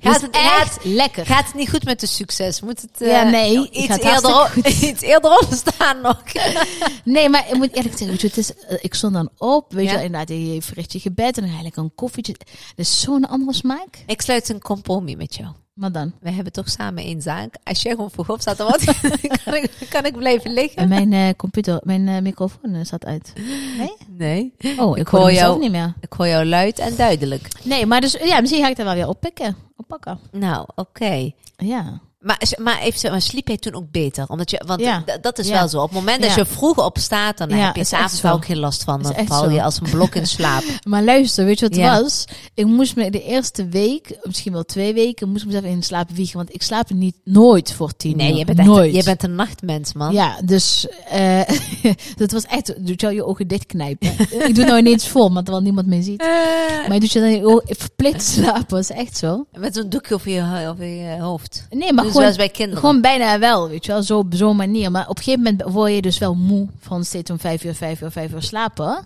Gaat 0.00 0.20
Het 0.20 0.20
het- 0.20 0.36
echt 0.36 0.84
lekker. 0.84 1.26
Gaat 1.26 1.46
het 1.46 1.54
niet 1.54 1.70
goed 1.70 1.84
met 1.84 2.00
de 2.00 2.06
succes? 2.06 2.51
Moet 2.60 2.80
het 2.80 3.00
eh, 3.00 3.08
Ja, 3.08 3.22
nee, 3.22 3.54
nog 3.56 3.64
het 3.64 3.74
iets, 3.76 3.98
eerder 3.98 4.40
op, 4.40 4.50
iets 4.90 5.02
eerder 5.02 5.38
opstaan 5.40 6.00
nog? 6.00 6.22
Nee, 7.04 7.28
maar 7.28 7.48
ik 7.48 7.54
moet 7.54 7.76
eerlijk 7.76 7.98
zeggen, 7.98 8.18
het 8.20 8.36
is, 8.36 8.54
eh, 8.54 8.78
ik 8.80 8.94
stond 8.94 9.12
dan 9.14 9.28
op, 9.38 9.72
weet 9.72 9.86
Ja. 9.90 9.98
je, 9.98 10.04
inderdaad, 10.04 10.28
je 10.28 10.62
verricht 10.62 10.92
je 10.92 11.00
gebed 11.00 11.36
en 11.36 11.44
eigenlijk 11.44 11.76
een 11.76 11.94
koffietje. 11.94 12.32
Dat 12.32 12.46
is 12.76 13.00
zo'n 13.00 13.28
andere 13.28 13.54
smaak. 13.54 14.04
Ik 14.06 14.20
sluit 14.22 14.48
een 14.48 14.60
compromis 14.60 15.16
met 15.16 15.34
jou. 15.34 15.48
Maar 15.72 15.92
dan? 15.92 16.12
We 16.20 16.30
hebben 16.30 16.52
toch 16.52 16.68
samen 16.70 17.02
één 17.04 17.22
zaak. 17.22 17.54
Als 17.64 17.82
jij 17.82 17.92
gewoon 17.94 18.10
vroeg 18.10 18.30
opstaat, 18.30 18.56
dan 18.56 18.66
wat, 18.70 18.84
kan, 19.44 19.54
ik, 19.54 19.70
kan 19.90 20.04
ik 20.04 20.16
blijven 20.16 20.52
liggen? 20.52 20.76
En 20.82 20.88
mijn 20.88 21.12
eh, 21.12 21.28
computer, 21.36 21.80
mijn 21.84 22.08
eh, 22.08 22.20
microfoon 22.20 22.74
eh, 22.74 22.84
staat 22.84 23.04
uit. 23.04 23.32
Nee? 23.78 23.92
Nee. 24.08 24.52
Oh, 24.78 24.90
ik, 24.96 25.02
Ik 25.02 25.08
hoor 25.08 25.32
jou. 25.32 25.58
niet 25.58 25.70
meer. 25.70 25.94
Ik 26.00 26.12
hoor 26.12 26.26
jou 26.26 26.44
luid 26.46 26.78
en 26.78 26.96
duidelijk. 26.96 27.48
Nee, 27.64 27.86
maar 27.86 28.00
dus, 28.00 28.12
ja, 28.12 28.40
misschien 28.40 28.62
ga 28.62 28.68
ik 28.68 28.78
er 28.78 28.84
wel 28.84 28.94
weer 28.94 29.08
oppikken. 29.08 29.56
Oppakken. 29.76 30.18
Nou, 30.30 30.66
oké. 30.74 31.30
Ja. 31.56 32.00
Maar, 32.22 32.40
maar, 32.56 32.78
even, 32.80 33.10
maar 33.10 33.22
sliep 33.22 33.46
hij 33.46 33.56
toen 33.58 33.74
ook 33.74 33.90
beter? 33.90 34.24
Omdat 34.28 34.50
je, 34.50 34.62
want 34.66 34.80
Ja. 34.80 35.04
dat 35.20 35.38
is 35.38 35.48
Ja. 35.48 35.52
wel 35.58 35.68
zo. 35.68 35.76
Op 35.78 35.82
het 35.88 35.92
moment 35.98 36.20
dat 36.22 36.30
Ja. 36.30 36.36
je 36.36 36.46
vroeg 36.46 36.84
opstaat, 36.84 37.38
dan 37.38 37.50
heb 37.50 37.76
je 37.76 37.84
s'avonds 37.84 38.24
ook 38.24 38.44
geen 38.44 38.58
last 38.58 38.84
van. 38.84 39.02
Dan 39.02 39.14
echt 39.14 39.28
val 39.28 39.44
zo. 39.44 39.50
je 39.50 39.62
als 39.62 39.80
een 39.82 39.90
blok 39.90 40.14
in 40.14 40.26
slaap. 40.26 40.62
Maar 40.82 41.02
luister, 41.04 41.44
weet 41.44 41.58
je 41.58 41.68
wat 41.68 41.76
het 41.76 42.00
was? 42.00 42.24
Ik 42.54 42.66
moest 42.66 42.96
me 42.96 43.10
de 43.10 43.22
eerste 43.22 43.68
week, 43.68 44.18
misschien 44.22 44.52
wel 44.52 44.64
twee 44.64 44.94
weken, 44.94 45.28
moest 45.28 45.40
ik 45.40 45.46
mezelf 45.46 45.64
in 45.64 45.82
slaap 45.82 46.10
wiegen. 46.10 46.36
Want 46.36 46.54
ik 46.54 46.62
slaap 46.62 46.90
niet 46.90 47.16
nooit 47.24 47.72
voor 47.72 47.96
tien 47.96 48.16
Nee, 48.16 48.30
uur. 48.32 48.36
je 48.38 48.44
bent, 48.44 48.58
echt, 48.58 48.68
nooit. 48.68 48.94
je 48.94 49.02
bent 49.04 49.22
een 49.22 49.34
nachtmens, 49.34 49.92
man. 49.92 50.12
Ja, 50.12 50.36
dus 50.44 50.86
eh 51.10 51.40
dat 52.16 52.32
was 52.32 52.44
echt, 52.44 52.86
doe 52.86 52.94
je 52.96 53.14
je 53.14 53.24
ogen 53.26 53.46
dichtknijpen. 53.48 54.08
ik 54.48 54.54
doe 54.54 54.64
nou 54.64 54.78
ineens 54.78 55.08
vol, 55.08 55.28
maar 55.28 55.42
terwijl 55.42 55.64
niemand 55.64 55.86
meer 55.86 56.02
ziet. 56.02 56.18
Maar 56.22 56.94
je 56.94 57.00
doet 57.00 57.12
je 57.12 57.20
dan 57.20 57.30
je 57.30 57.46
ogen 57.46 57.76
verplicht 57.76 58.22
slapen, 58.22 58.78
is 58.78 58.90
echt 58.90 59.16
zo. 59.16 59.46
Met 59.52 59.74
zo'n 59.74 59.88
doekje 59.88 60.14
over 60.14 60.30
je, 60.30 60.68
over 60.68 60.84
je 60.84 61.20
hoofd. 61.20 61.66
Nee, 61.70 61.92
maar 61.92 62.04
dus 62.04 62.11
zoals 62.12 62.36
bij 62.36 62.48
kinderen. 62.48 62.80
gewoon 62.80 63.00
bijna 63.00 63.38
wel, 63.38 63.68
weet 63.68 63.84
je 63.86 63.92
wel, 63.92 64.02
zo, 64.02 64.18
op 64.18 64.34
zo'n 64.34 64.56
manier. 64.56 64.90
Maar 64.90 65.08
op 65.08 65.16
een 65.18 65.22
gegeven 65.22 65.42
moment 65.42 65.72
word 65.72 65.92
je 65.94 66.02
dus 66.02 66.18
wel 66.18 66.34
moe 66.34 66.68
van 66.78 67.04
steeds 67.04 67.30
om 67.30 67.38
vijf 67.38 67.64
uur, 67.64 67.74
vijf 67.74 68.00
uur, 68.00 68.10
vijf 68.10 68.32
uur 68.32 68.42
slapen. 68.42 69.04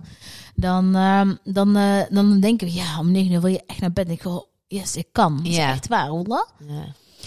Dan, 0.55 0.95
ehm, 0.95 1.35
dan, 1.45 1.77
eh, 1.77 2.01
dan 2.11 2.41
denken 2.41 2.67
we, 2.67 2.75
ja, 2.75 2.99
om 2.99 3.11
negen 3.11 3.33
uur 3.33 3.41
wil 3.41 3.51
je 3.51 3.63
echt 3.67 3.81
naar 3.81 3.93
bed. 3.93 4.07
En 4.07 4.13
ik 4.13 4.25
oh, 4.25 4.43
yes, 4.67 4.97
ik 4.97 5.07
kan. 5.13 5.37
Dat 5.37 5.47
is 5.47 5.57
Ja. 5.57 5.71
echt 5.71 5.89
waar. 5.89 6.11
Ja. 6.67 6.85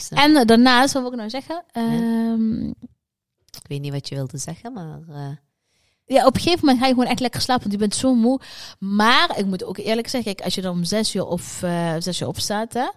En 0.10 0.36
eh, 0.36 0.46
daarnaast, 0.46 0.94
wat 0.94 1.02
wil 1.02 1.12
ik 1.12 1.18
nou 1.18 1.30
zeggen? 1.30 1.64
Ehm, 1.72 2.68
Ik 3.50 3.68
weet 3.68 3.82
niet 3.82 3.92
wat 3.92 4.10
je 4.10 4.16
wilde 4.16 4.38
zeggen, 4.38 4.74
maar... 4.74 5.00
Ja, 6.12 6.26
op 6.26 6.36
een 6.36 6.42
gegeven 6.42 6.60
moment 6.66 6.80
ga 6.80 6.88
je 6.88 6.94
gewoon 6.94 7.10
echt 7.10 7.20
lekker 7.20 7.42
slapen, 7.42 7.62
want 7.62 7.74
je 7.74 7.80
bent 7.88 7.96
zo 7.96 8.14
moe. 8.14 8.40
Maar 8.80 9.38
ik 9.38 9.46
moet 9.46 9.64
ook 9.64 9.78
eerlijk 9.78 10.08
zeggen, 10.08 10.34
kijk, 10.34 10.46
als 10.46 10.56
je 10.56 10.62
dan 10.62 10.72
om 10.72 10.84
zes 10.84 11.16
uur 11.16 11.26
of 11.26 11.64
eh, 11.64 11.94
zes 12.00 12.22
uur 12.22 12.28
opstaat, 12.28 12.74
hè, 12.74 12.88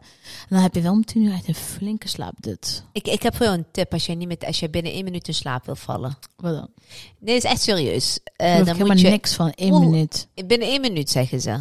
dan 0.48 0.58
heb 0.58 0.74
je 0.74 0.80
wel 0.80 0.92
om 0.92 1.04
tien 1.04 1.22
uur 1.22 1.32
echt 1.32 1.48
een 1.48 1.54
flinke 1.54 2.08
slaapdut. 2.08 2.84
ik, 2.92 3.06
ik 3.06 3.22
heb 3.22 3.36
voor 3.36 3.46
jou 3.46 3.58
een 3.58 3.66
tip 3.70 3.92
als 3.92 4.06
je, 4.06 4.14
niet 4.14 4.28
met, 4.28 4.44
als 4.44 4.60
je 4.60 4.70
binnen 4.70 4.92
één 4.92 5.04
minuut 5.04 5.28
in 5.28 5.34
slaap 5.34 5.66
wil 5.66 5.76
vallen. 5.76 6.18
Wat 6.36 6.54
dan? 6.54 6.68
Nee, 7.18 7.36
is 7.36 7.44
echt 7.44 7.62
serieus. 7.62 8.16
Ik 8.16 8.32
geloof 8.36 8.76
dan 8.76 8.86
moet 8.86 9.00
je... 9.00 9.08
niks 9.08 9.34
van 9.34 9.50
één 9.50 9.72
Oeh. 9.72 9.86
minuut. 9.86 10.28
Binnen 10.46 10.68
één 10.68 10.80
minuut 10.80 11.10
zeggen 11.10 11.40
ze. 11.40 11.60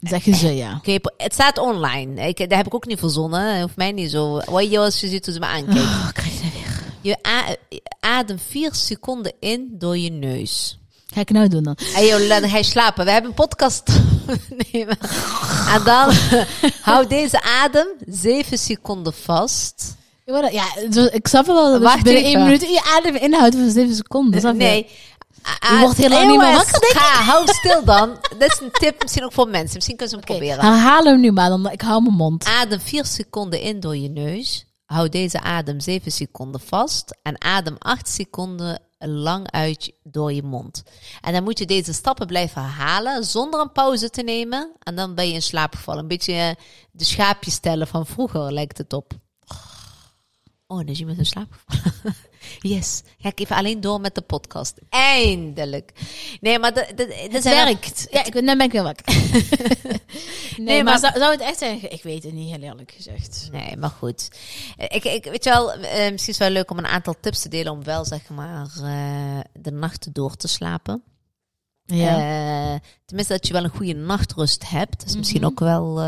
Zeggen 0.00 0.34
ze 0.34 0.56
ja. 0.56 0.76
Oké, 0.76 0.98
het 1.16 1.32
staat 1.32 1.58
online. 1.58 2.28
Ik, 2.28 2.36
dat 2.36 2.54
heb 2.58 2.66
ik 2.66 2.74
ook 2.74 2.86
niet 2.86 2.98
verzonnen. 2.98 3.60
Hoeft 3.60 3.76
mij 3.76 3.92
niet 3.92 4.10
zo. 4.10 4.40
Wat 4.44 4.70
je 4.70 4.78
als 4.78 5.00
je 5.00 5.08
ziet 5.08 5.24
hoe 5.24 5.34
ze 5.34 5.40
me 5.40 5.46
aankijkt. 5.46 5.80
Oh, 5.80 6.12
krijg 6.12 6.40
je 6.40 6.50
weer. 6.52 6.90
Je 7.00 7.16
adem 8.00 8.38
vier 8.38 8.74
seconden 8.74 9.32
in 9.40 9.74
door 9.78 9.98
je 9.98 10.10
neus. 10.10 10.76
Ga 11.12 11.20
ik 11.20 11.30
nou 11.30 11.48
doen 11.48 11.62
dan? 11.62 11.76
En 11.94 12.06
joh, 12.06 12.26
laat 12.26 12.44
hij 12.44 12.62
slapen. 12.62 13.04
We 13.04 13.10
hebben 13.10 13.30
een 13.30 13.36
podcast. 13.36 13.82
maar- 14.86 15.74
En 15.74 15.84
dan 15.84 16.12
hou 16.90 17.06
deze 17.06 17.42
adem 17.42 17.86
zeven 18.06 18.58
seconden 18.58 19.12
vast. 19.14 19.96
Ja, 20.50 20.64
ik 21.12 21.28
snap 21.28 21.46
wel 21.46 21.54
dat 21.64 21.72
als 21.72 21.82
Wacht 21.82 21.96
je 21.98 22.02
binnen 22.02 22.22
één 22.24 22.42
minuut 22.42 22.60
je 22.60 22.82
adem 22.98 23.14
inhoudt 23.16 23.54
van 23.54 23.70
zeven 23.70 23.94
seconden. 23.94 24.56
Nee. 24.56 24.86
Je 25.60 25.78
wordt 25.80 26.08
lang 26.08 26.30
niet 26.30 26.38
meer 26.38 26.52
wakker, 26.52 26.80
denk 26.80 26.92
ik. 26.92 26.98
Ga, 26.98 27.22
hou 27.22 27.46
stil 27.52 27.84
dan. 27.84 28.08
Dat 28.38 28.50
is 28.52 28.60
een 28.60 28.70
tip 28.72 29.02
misschien 29.02 29.24
ook 29.24 29.32
voor 29.32 29.48
mensen. 29.48 29.74
Misschien 29.74 29.96
kunnen 29.96 30.14
ze 30.14 30.20
hem 30.20 30.24
Oké, 30.30 30.38
proberen. 30.38 30.72
herhaal 30.72 31.04
hem 31.04 31.20
nu 31.20 31.32
maar, 31.32 31.48
dan 31.48 31.70
ik 31.70 31.80
hou 31.80 32.02
mijn 32.02 32.14
mond. 32.14 32.44
Adem 32.44 32.80
4 32.80 33.04
seconden 33.06 33.60
in 33.60 33.80
door 33.80 33.96
je 33.96 34.08
neus. 34.08 34.64
Hou 34.86 35.08
deze 35.08 35.40
adem 35.40 35.80
7 35.80 36.12
seconden 36.12 36.60
vast. 36.66 37.18
En 37.22 37.42
adem 37.44 37.76
8 37.78 38.08
seconden 38.08 38.80
lang 39.08 39.50
uit 39.50 39.92
door 40.02 40.32
je 40.32 40.42
mond. 40.42 40.82
En 41.20 41.32
dan 41.32 41.42
moet 41.42 41.58
je 41.58 41.66
deze 41.66 41.92
stappen 41.92 42.26
blijven 42.26 42.62
herhalen 42.62 43.24
zonder 43.24 43.60
een 43.60 43.72
pauze 43.72 44.10
te 44.10 44.22
nemen. 44.22 44.72
En 44.78 44.94
dan 44.94 45.14
ben 45.14 45.28
je 45.28 45.34
in 45.34 45.42
slaap 45.42 45.74
gevallen. 45.74 46.02
Een 46.02 46.08
beetje 46.08 46.32
eh, 46.32 46.50
de 46.90 47.04
schaapjes 47.04 47.54
stellen 47.54 47.86
van 47.86 48.06
vroeger 48.06 48.52
lijkt 48.52 48.78
het 48.78 48.92
op. 48.92 49.12
Oh, 50.66 50.86
dus 50.86 50.98
je 50.98 51.04
bent 51.04 51.18
in 51.18 51.26
slaap. 51.26 51.54
Yes. 52.60 53.02
Ga 53.18 53.28
ik 53.28 53.40
even 53.40 53.56
alleen 53.56 53.80
door 53.80 54.00
met 54.00 54.14
de 54.14 54.20
podcast. 54.20 54.78
Eindelijk. 54.88 55.92
Nee, 56.40 56.58
maar 56.58 56.74
dat, 56.74 56.86
Het 57.30 57.44
werkt. 57.44 58.06
Ja, 58.10 58.24
ik, 58.24 58.32
dan 58.34 58.44
ben 58.44 58.60
ik 58.60 58.72
weer 58.72 58.82
wakker. 58.82 59.14
nee, 59.22 60.00
Nee, 60.56 60.82
maar, 60.84 60.84
maar- 60.84 60.98
zou, 60.98 61.18
zou 61.18 61.30
het 61.32 61.40
echt 61.40 61.58
zijn? 61.58 61.92
Ik 61.92 62.02
weet 62.02 62.22
het 62.22 62.32
niet, 62.32 62.50
heel 62.50 62.60
eerlijk 62.62 62.92
gezegd. 62.96 63.48
Nee, 63.52 63.76
maar 63.76 63.90
goed. 63.90 64.28
Ik, 64.76 65.04
ik 65.04 65.24
weet 65.24 65.44
je 65.44 65.50
wel, 65.50 65.72
eh, 65.72 65.80
misschien 65.80 66.14
is 66.14 66.26
het 66.26 66.36
wel 66.38 66.50
leuk 66.50 66.70
om 66.70 66.78
een 66.78 66.86
aantal 66.86 67.14
tips 67.20 67.42
te 67.42 67.48
delen 67.48 67.72
om 67.72 67.84
wel 67.84 68.04
zeg 68.04 68.28
maar 68.28 68.66
eh, 68.82 69.40
de 69.52 69.70
nachten 69.70 70.12
door 70.12 70.36
te 70.36 70.48
slapen. 70.48 71.02
Eh, 71.86 72.74
tenminste 73.04 73.32
dat 73.32 73.46
je 73.46 73.52
wel 73.52 73.64
een 73.64 73.70
goede 73.70 73.94
nachtrust 73.94 74.68
hebt. 74.68 74.98
Dat 74.98 75.08
is 75.08 75.16
misschien 75.16 75.40
Mhm. 75.40 75.50
ook 75.50 75.60
wel. 75.60 75.98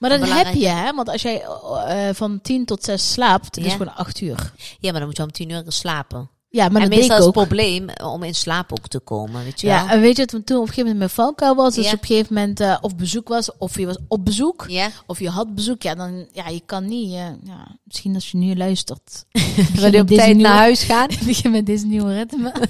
Maar 0.00 0.10
dat 0.10 0.20
belangrijk. 0.20 0.46
heb 0.54 0.62
je, 0.62 0.68
hè? 0.68 0.92
Want 0.94 1.08
als 1.08 1.22
jij 1.22 1.42
eh, 1.42 2.14
van 2.14 2.40
tien 2.42 2.64
tot 2.64 2.84
zes 2.84 3.12
slaapt, 3.12 3.54
dat 3.54 3.64
is 3.64 3.70
Ja. 3.70 3.76
gewoon 3.76 3.94
acht 3.94 4.20
uur. 4.20 4.52
ja, 4.80 4.90
maar 4.90 4.98
dan 5.00 5.08
moet 5.08 5.16
je 5.16 5.22
om 5.22 5.32
tien 5.32 5.50
uur 5.50 5.62
slapen. 5.68 6.30
Ja, 6.50 6.68
maar 6.68 6.82
en 6.82 6.88
dat 6.88 6.98
meestal 6.98 7.16
is 7.18 7.24
ook. 7.24 7.34
het 7.34 7.46
probleem 7.46 7.88
eh, 7.88 8.12
om 8.12 8.22
in 8.22 8.34
slaap 8.34 8.72
ook 8.72 8.88
te 8.88 8.98
komen, 8.98 9.44
weet 9.44 9.60
je 9.60 9.66
wel? 9.66 9.76
Ja, 9.76 9.90
en 9.90 10.00
weet 10.00 10.16
je, 10.16 10.26
toen 10.26 10.44
toen 10.44 10.56
op 10.56 10.62
een 10.62 10.68
gegeven 10.68 10.90
moment 10.92 10.98
mijn 11.16 11.26
valkuil 11.26 11.54
was, 11.54 11.74
dus 11.74 11.84
Ja. 11.84 11.92
op 11.92 12.00
een 12.00 12.06
gegeven 12.06 12.34
moment 12.34 12.60
eh, 12.60 12.76
of 12.80 12.96
bezoek 12.96 13.28
was, 13.28 13.50
of 13.58 13.78
je 13.78 13.86
was 13.86 13.98
op 14.08 14.24
bezoek, 14.24 14.64
Ja? 14.68 14.88
of 15.06 15.18
je 15.18 15.28
had 15.30 15.54
bezoek, 15.54 15.82
ja, 15.82 15.94
dan, 15.94 16.26
ja, 16.32 16.48
je 16.48 16.62
kan 16.66 16.86
niet, 16.86 17.12
ja, 17.12 17.36
misschien 17.84 18.14
als 18.14 18.30
je 18.30 18.36
nu 18.36 18.56
luistert. 18.56 19.24
Wil 19.74 19.92
je 19.92 20.00
op 20.00 20.06
tijd 20.08 20.26
nieuwe- 20.34 20.42
naar 20.48 20.56
huis 20.58 20.82
gaan? 20.82 21.08
begin 21.24 21.50
met 21.50 21.66
deze 21.66 21.86
nieuwe 21.86 22.14
ritme. 22.14 22.52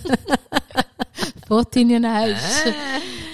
Voor 1.47 1.69
tien 1.69 1.91
uur 1.91 2.01
naar 2.01 2.15
huis. 2.15 2.63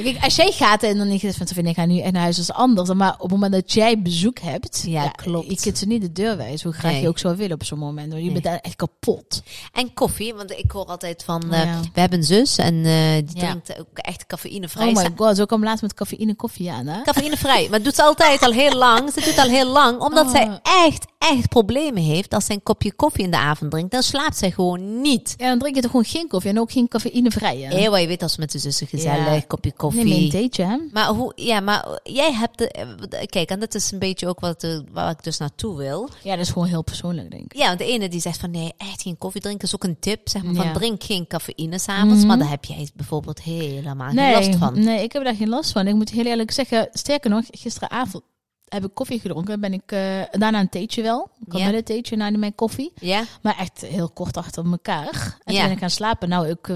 Kijk, 0.03 0.25
als 0.25 0.37
jij 0.37 0.53
gaat 0.53 0.83
en 0.83 0.99
dan 0.99 1.09
niet 1.09 1.21
van 1.37 1.47
te 1.47 1.55
vinden, 1.55 1.73
ik 1.73 1.79
ga 1.79 1.85
nu 1.87 1.99
echt 2.01 2.13
naar 2.13 2.23
huis, 2.23 2.39
is 2.39 2.53
anders. 2.53 2.93
Maar 2.93 3.13
op 3.15 3.21
het 3.21 3.31
moment 3.31 3.53
dat 3.53 3.73
jij 3.73 4.03
bezoek 4.03 4.39
hebt, 4.39 4.85
Ja, 4.87 5.09
klopt. 5.09 5.49
Je 5.51 5.57
kunt 5.61 5.79
ze 5.79 5.87
niet 5.87 6.01
de 6.03 6.13
deur 6.13 6.37
wijzen, 6.37 6.69
hoe 6.71 6.79
graag 6.79 6.93
Nee. 6.93 7.01
je 7.03 7.09
ook 7.09 7.19
zou 7.19 7.37
willen 7.37 7.55
op 7.55 7.65
zo'n 7.65 7.79
moment. 7.79 8.09
Want 8.09 8.19
je 8.19 8.25
Nee. 8.25 8.33
bent 8.33 8.45
daar 8.45 8.59
echt 8.59 8.77
kapot. 8.77 9.43
En 9.73 9.95
koffie, 9.95 10.35
want 10.35 10.51
ik 10.51 10.71
hoor 10.71 10.85
altijd 10.85 11.23
van, 11.25 11.53
eh, 11.53 11.65
Ja. 11.65 11.81
we 11.95 12.01
hebben 12.01 12.19
een 12.19 12.25
zus 12.25 12.57
en 12.59 12.75
eh, 12.75 12.83
die 13.15 13.41
Ja. 13.41 13.47
drinkt 13.47 13.79
ook 13.81 13.99
echt 13.99 14.27
cafeïnevrij. 14.27 14.89
Oh 14.89 14.95
my 14.95 15.09
god, 15.17 15.37
zo 15.37 15.45
kwam 15.45 15.65
laatst 15.65 15.83
met 15.83 15.95
cafeïne 15.95 16.35
koffie 16.35 16.71
aan, 16.71 16.87
hè? 16.87 17.03
Cafeïnevrij. 17.03 17.67
Maar 17.71 17.83
doet 17.83 17.95
ze 17.95 18.03
altijd 18.03 18.43
al 18.43 18.53
heel 18.53 18.73
lang. 18.75 19.13
Ze 19.13 19.21
doet 19.25 19.39
al 19.39 19.49
heel 19.49 19.69
lang. 19.69 20.01
Omdat 20.01 20.25
Oh. 20.27 20.31
zij 20.33 20.61
echt, 20.87 21.05
echt 21.19 21.49
problemen 21.49 22.03
heeft. 22.03 22.35
Als 22.35 22.45
zij 22.45 22.55
een 22.55 22.63
kopje 22.63 22.93
koffie 22.93 23.25
in 23.25 23.31
de 23.31 23.37
avond 23.39 23.71
drinkt, 23.71 23.93
dan 23.93 24.03
slaapt 24.03 24.37
zij 24.37 24.51
gewoon 24.51 25.01
niet. 25.01 25.35
Ja, 25.37 25.49
dan 25.49 25.59
drink 25.59 25.75
je 25.75 25.81
toch 25.81 25.91
gewoon 25.91 26.07
geen 26.07 26.29
koffie 26.29 26.51
en 26.51 26.61
ook 26.61 26.73
geen 26.73 26.89
cafeïnevrij? 26.89 27.67
Eeuw, 27.71 27.95
je 28.03 28.09
weet 28.09 28.23
als 28.23 28.37
met 28.37 28.53
de 28.53 28.59
zussen 28.59 28.87
gezellig, 28.87 29.35
Ja. 29.35 29.41
kopje 29.41 29.69
Neem 29.69 29.79
koffie. 29.79 30.25
een 30.25 30.31
theetje, 30.31 30.65
hè? 30.65 30.77
maar 30.93 31.07
hoe, 31.09 31.33
ja, 31.35 31.61
maar 31.61 32.01
jij 32.03 32.33
hebt 32.33 32.59
de, 32.59 32.69
eh, 32.71 32.87
kijk, 33.27 33.49
en 33.51 33.61
dat 33.61 33.75
is 33.75 33.91
een 33.93 33.99
beetje 33.99 34.29
ook 34.29 34.41
wat, 34.41 34.63
eh, 34.65 34.79
waar 34.93 35.11
ik 35.11 35.23
dus 35.25 35.39
naartoe 35.39 35.77
wil. 35.77 36.09
Ja, 36.23 36.31
dat 36.37 36.45
is 36.47 36.51
gewoon 36.53 36.69
heel 36.69 36.83
persoonlijk, 36.83 37.31
denk 37.31 37.45
ik. 37.45 37.57
Ja, 37.57 37.67
want 37.67 37.79
de 37.79 37.85
ene 37.87 38.09
die 38.09 38.21
zegt 38.21 38.39
van 38.39 38.51
nee, 38.51 38.73
echt 38.77 39.03
geen 39.03 39.19
koffie 39.19 39.41
drinken 39.41 39.67
is 39.69 39.75
ook 39.75 39.85
een 39.85 39.99
tip. 40.01 40.29
Zeg 40.29 40.43
maar 40.43 40.55
Ja. 40.55 40.63
van 40.63 40.73
drink 40.73 41.05
geen 41.05 41.27
cafeïne 41.27 41.79
s'avonds. 41.79 42.19
Mhm. 42.19 42.27
Maar 42.27 42.39
daar 42.39 42.51
heb 42.51 42.65
jij 42.65 42.89
bijvoorbeeld 42.95 43.43
helemaal 43.43 44.07
geen 44.07 44.17
Nee, 44.17 44.35
last 44.35 44.55
van. 44.57 44.85
nee, 44.85 45.03
ik 45.03 45.13
heb 45.13 45.25
daar 45.25 45.35
geen 45.35 45.49
last 45.49 45.73
van. 45.73 45.87
Ik 45.87 45.95
moet 45.95 46.11
heel 46.11 46.25
eerlijk 46.27 46.51
zeggen, 46.51 46.89
sterker 46.93 47.31
nog, 47.31 47.45
gisteravond 47.51 48.23
heb 48.69 48.85
ik 48.85 48.95
koffie 48.95 49.21
gedronken. 49.21 49.61
Ben 49.61 49.73
ik 49.73 49.83
eh, 49.93 49.99
daarna 50.31 50.61
een 50.61 50.69
theetje 50.69 51.03
wel. 51.03 51.31
Ik 51.47 51.53
had 51.53 51.63
met 51.63 51.75
een 51.75 51.83
theetje 51.85 52.17
na 52.17 52.31
mijn 52.31 52.55
koffie. 52.55 52.93
Ja? 53.01 53.25
Maar 53.43 53.59
echt 53.59 53.81
heel 53.87 54.09
kort 54.11 54.37
achter 54.37 54.65
elkaar. 54.71 55.39
En 55.45 55.55
toen 55.55 55.63
ben 55.63 55.71
ik 55.71 55.79
gaan 55.79 55.91
slapen. 55.91 56.29
Nou, 56.29 56.49
ik, 56.49 56.69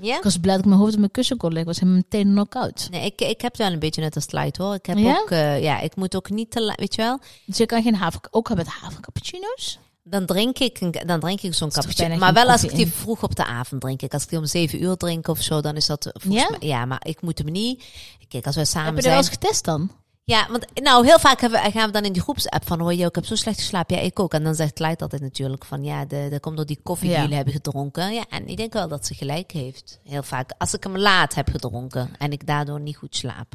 Ja? 0.00 0.16
ik 0.16 0.22
was 0.22 0.36
blij 0.38 0.54
dat 0.54 0.62
ik 0.64 0.68
mijn 0.68 0.80
hoofd 0.80 0.92
op 0.92 0.98
mijn 0.98 1.10
kussen 1.10 1.36
kon 1.36 1.52
leggen. 1.52 1.70
Ik 1.72 1.76
was 1.78 1.82
helemaal 1.84 2.02
meteen 2.10 2.32
knock-out. 2.32 2.88
Nee, 2.90 3.04
ik, 3.04 3.20
ik 3.20 3.40
heb 3.40 3.52
het 3.52 3.56
wel 3.60 3.72
een 3.72 3.78
beetje 3.78 4.00
net 4.00 4.14
als 4.14 4.26
Clyde 4.26 4.62
hoor. 4.62 4.74
Ik 4.74 4.86
heb 4.86 4.98
Ja? 4.98 5.18
ook, 5.20 5.30
eh, 5.30 5.62
ja, 5.62 5.80
ik 5.80 5.96
moet 5.96 6.16
ook 6.16 6.30
niet 6.30 6.50
te 6.50 6.72
weet 6.76 6.94
je 6.94 7.02
wel. 7.02 7.18
Dus 7.46 7.56
je 7.56 7.66
kan 7.66 7.82
geen 7.82 7.94
haver... 7.94 8.20
Ook 8.30 8.54
met 8.54 8.66
havercappuccino's? 8.66 9.78
Dan 10.02 10.26
drink 10.26 10.58
ik, 10.58 10.80
een, 10.80 10.94
dan 11.06 11.20
drink 11.20 11.40
ik 11.40 11.54
zo'n 11.54 11.70
cappuccino. 11.70 12.16
Maar 12.16 12.32
wel 12.32 12.46
als 12.50 12.64
ik 12.64 12.74
die 12.74 12.86
vroeg 12.86 13.22
op 13.22 13.36
de 13.36 13.44
avond 13.44 13.80
drink. 13.80 14.02
Ik. 14.02 14.12
Als 14.12 14.22
ik 14.22 14.28
die 14.28 14.38
om 14.38 14.46
zeven 14.46 14.82
uur 14.82 14.96
drink 14.96 15.28
of 15.28 15.42
zo, 15.42 15.60
dan 15.60 15.76
is 15.76 15.86
dat 15.86 16.06
eh, 16.06 16.12
volgens 16.20 16.42
Ja? 16.42 16.50
mij... 16.58 16.68
Ja, 16.68 16.84
maar 16.84 17.00
ik 17.06 17.20
moet 17.22 17.38
hem 17.38 17.50
niet... 17.50 17.84
Kijk, 18.28 18.46
als 18.46 18.54
wij 18.54 18.64
samen 18.64 18.86
heb 18.86 18.96
je 18.96 19.02
dat 19.02 19.12
wel 19.12 19.22
zijn... 19.22 19.32
eens 19.34 19.42
getest 19.42 19.64
dan? 19.64 19.90
Ja, 20.24 20.46
want 20.50 20.66
nou, 20.82 21.06
heel 21.06 21.18
vaak 21.18 21.40
hebben 21.40 21.62
we, 21.62 21.70
gaan 21.70 21.86
we 21.86 21.92
dan 21.92 22.04
in 22.04 22.12
die 22.12 22.22
groepsapp 22.22 22.66
van... 22.66 22.80
Hoor 22.80 22.94
je, 22.94 23.06
ik 23.06 23.14
heb 23.14 23.24
zo 23.24 23.34
slecht 23.34 23.58
geslapen. 23.58 23.96
Ja, 23.96 24.02
ik 24.02 24.20
ook. 24.20 24.34
En 24.34 24.42
dan 24.44 24.54
zegt 24.54 24.72
Clyde 24.72 24.98
altijd 24.98 25.22
natuurlijk 25.22 25.64
van... 25.64 25.84
Ja, 25.84 26.04
de- 26.04 26.26
dat 26.30 26.40
komt 26.40 26.56
door 26.56 26.66
die 26.66 26.80
koffie 26.82 27.06
Ja. 27.08 27.12
die 27.12 27.20
jullie 27.22 27.36
hebben 27.36 27.54
gedronken. 27.54 28.12
Ja, 28.12 28.24
en 28.28 28.48
ik 28.48 28.56
denk 28.56 28.72
wel 28.72 28.88
dat 28.88 29.06
ze 29.06 29.14
gelijk 29.14 29.50
heeft. 29.52 29.98
Heel 30.04 30.22
vaak. 30.22 30.52
Als 30.58 30.74
ik 30.74 30.82
hem 30.84 30.96
laat 30.98 31.34
heb 31.34 31.48
gedronken 31.48 32.10
en 32.18 32.32
ik 32.32 32.46
daardoor 32.46 32.80
niet 32.80 32.96
goed 32.96 33.16
slaap. 33.16 33.52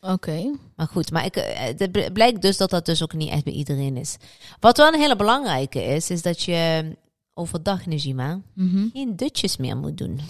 Oké. 0.00 0.50
Maar 0.76 0.86
goed, 0.86 1.10
maar 1.10 1.24
ik, 1.24 1.36
eh, 1.36 1.60
het 1.78 1.92
bl- 1.92 2.10
blijkt 2.12 2.42
dus 2.42 2.56
dat 2.56 2.70
dat 2.70 2.86
dus 2.86 3.02
ook 3.02 3.12
niet 3.12 3.30
echt 3.30 3.44
bij 3.44 3.52
iedereen 3.52 3.96
is. 3.96 4.16
Wat 4.60 4.76
wel 4.76 4.92
een 4.92 5.00
hele 5.00 5.16
belangrijke 5.16 5.84
is, 5.84 6.10
is 6.10 6.22
dat 6.22 6.42
je 6.42 6.84
overdag, 7.34 7.86
Najima, 7.86 8.40
Mhm. 8.54 8.86
geen 8.92 9.16
dutjes 9.16 9.56
meer 9.56 9.76
moet 9.76 9.98
doen. 9.98 10.20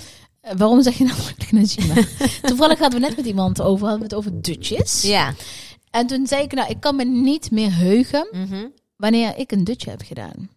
Eh, 0.41 0.53
Waarom 0.57 0.83
zeg 0.83 0.99
je 0.99 1.05
nou 1.05 1.19
Najima? 1.51 1.95
Toevallig 2.43 2.79
hadden 2.79 3.01
we 3.01 3.07
net 3.07 3.17
met 3.17 3.27
iemand 3.27 3.61
over, 3.61 3.81
hadden 3.89 3.99
we 3.99 4.05
het 4.05 4.15
over 4.15 4.43
dutjes. 4.43 5.03
Ja. 5.03 5.35
En 5.93 6.07
toen 6.07 6.27
zei 6.27 6.43
ik, 6.43 6.53
nou, 6.53 6.69
ik 6.71 6.81
kan 6.81 6.97
me 6.97 7.05
niet 7.05 7.51
meer 7.51 7.77
heugen 7.77 8.29
Mhm. 8.31 8.67
wanneer 8.97 9.37
ik 9.37 9.53
een 9.53 9.65
dutje 9.65 9.91
heb 9.91 10.03
gedaan. 10.05 10.51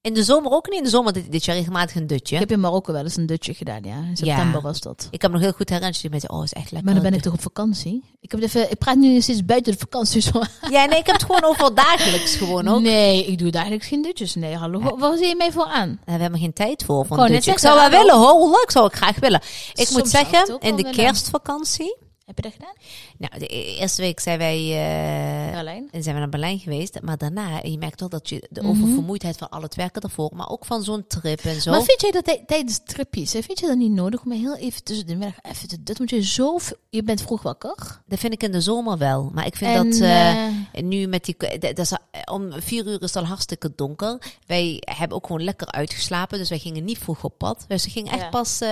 In 0.00 0.14
de 0.14 0.22
zomer 0.22 0.52
ook 0.52 0.68
niet. 0.68 0.78
In 0.78 0.84
de 0.84 0.90
zomer 0.90 1.12
dit, 1.12 1.32
dit 1.32 1.44
jaar 1.44 1.56
regelmatig 1.56 1.94
een 1.96 2.06
dutje. 2.06 2.34
Ik 2.34 2.40
heb 2.40 2.50
in 2.50 2.60
Marokko 2.60 2.92
wel 2.92 3.02
eens 3.02 3.16
een 3.16 3.26
dutje 3.26 3.54
gedaan, 3.54 3.82
ja. 3.82 3.96
In 3.96 4.16
september 4.16 4.60
was 4.60 4.80
dat. 4.80 5.08
Ik 5.10 5.22
heb 5.22 5.30
nog 5.32 5.40
heel 5.40 5.52
goed 5.52 5.68
herinnerd. 5.68 6.10
met 6.10 6.28
oh, 6.30 6.44
is 6.44 6.52
echt 6.52 6.70
lekker. 6.70 6.84
Maar 6.84 6.94
dan 6.94 7.02
ben 7.10 7.14
ik 7.14 7.22
toch 7.24 7.32
op 7.32 7.40
vakantie? 7.42 8.04
Ik, 8.20 8.30
heb 8.30 8.42
even, 8.42 8.70
ik 8.70 8.78
praat 8.78 8.96
nu 8.96 9.20
steeds 9.20 9.44
buiten 9.44 9.72
de 9.72 9.78
vakantie. 9.78 10.20
Zo. 10.20 10.42
Ja, 10.70 10.84
nee, 10.84 10.98
ik 10.98 11.06
heb 11.06 11.14
het 11.14 11.24
gewoon 11.24 11.44
over 11.44 11.74
dagelijks 11.74 12.36
gewoon 12.36 12.68
ook. 12.68 12.80
Nee, 12.80 13.26
ik 13.26 13.38
doe 13.38 13.50
dagelijks 13.50 13.86
geen 13.86 14.02
dutjes. 14.02 14.34
Nee, 14.34 14.56
hallo. 14.56 14.80
Ja. 14.80 14.96
Waar 14.96 15.16
zie 15.16 15.26
je 15.26 15.36
mij 15.36 15.52
voor 15.52 15.64
aan? 15.66 16.00
We 16.04 16.12
hebben 16.12 16.40
geen 16.40 16.52
tijd 16.52 16.84
voor. 16.84 17.06
Van 17.06 17.26
ik 17.28 17.58
zou 17.58 17.78
wel 17.78 17.90
willen 17.90 18.16
hoor. 18.18 18.50
Leuk 18.50 18.70
zou 18.70 18.86
ik 18.86 18.94
graag 18.94 19.18
willen. 19.18 19.40
Ik 19.74 19.90
moet 19.90 20.08
zeggen, 20.08 20.58
in 20.60 20.76
de 20.76 20.90
kerstvakantie 20.90 21.96
heb 22.24 22.36
je 22.36 22.42
dat 22.42 22.52
gedaan? 22.52 22.74
Nou, 23.18 23.38
de 23.38 23.54
e-, 23.54 23.76
eerste 23.78 24.02
week 24.02 24.20
zijn 24.20 24.38
wij 24.38 24.58
uh, 24.58 26.00
zijn 26.02 26.14
we 26.14 26.20
naar 26.20 26.28
Berlijn 26.28 26.58
geweest. 26.58 27.00
Maar 27.00 27.18
daarna, 27.18 27.60
je 27.62 27.78
merkt 27.78 27.98
toch 27.98 28.08
dat 28.08 28.28
je 28.28 28.46
de 28.50 28.60
mm 28.60 28.70
-hmm. 28.70 28.82
oververmoeidheid 28.82 29.36
van 29.36 29.50
al 29.50 29.62
het 29.62 29.74
werken 29.74 30.02
ervoor, 30.02 30.30
maar 30.34 30.48
ook 30.48 30.64
van 30.64 30.82
zo'n 30.82 31.06
trip 31.06 31.40
en 31.40 31.60
zo. 31.60 31.70
Maar 31.70 31.82
vind 31.82 32.00
jij 32.00 32.10
dat 32.10 32.38
tijdens 32.46 32.80
tripjes, 32.84 33.30
vind 33.30 33.60
je 33.60 33.66
dat 33.66 33.76
niet 33.76 33.92
nodig 33.92 34.24
om 34.24 34.32
heel 34.32 34.56
even 34.56 34.84
tussen 34.84 35.06
de 35.06 35.16
middag 35.16 35.36
even 35.42 35.68
te, 35.68 35.82
dat 35.82 35.98
moet 35.98 36.10
je 36.10 36.22
zo, 36.22 36.58
je 36.90 37.02
bent 37.02 37.22
vroeg 37.22 37.42
wakker? 37.42 38.00
Dat 38.06 38.18
vind 38.18 38.32
ik 38.32 38.42
in 38.42 38.52
de 38.52 38.60
zomer 38.60 38.98
wel. 38.98 39.30
Maar 39.32 39.46
ik 39.46 39.56
vind 39.56 39.74
dat 39.74 40.00
uh, 40.00 40.46
nu 40.72 41.06
met 41.06 41.24
die, 41.24 41.36
dat 41.58 41.78
is, 41.78 41.92
om 42.24 42.52
vier 42.52 42.86
uur 42.86 43.02
is 43.02 43.14
het 43.14 43.16
al 43.16 43.24
hartstikke 43.24 43.72
donker. 43.76 44.18
Wij 44.46 44.82
hebben 44.84 45.16
ook 45.16 45.26
gewoon 45.26 45.44
lekker 45.44 45.66
uitgeslapen, 45.66 46.38
dus 46.38 46.48
wij 46.48 46.58
gingen 46.58 46.84
niet 46.84 46.98
vroeg 46.98 47.24
op 47.24 47.38
pad. 47.38 47.64
Dus 47.68 47.84
we 47.84 47.90
gingen 47.90 48.12
echt 48.12 48.22
ja. 48.22 48.28
pas 48.28 48.62
uh, 48.62 48.68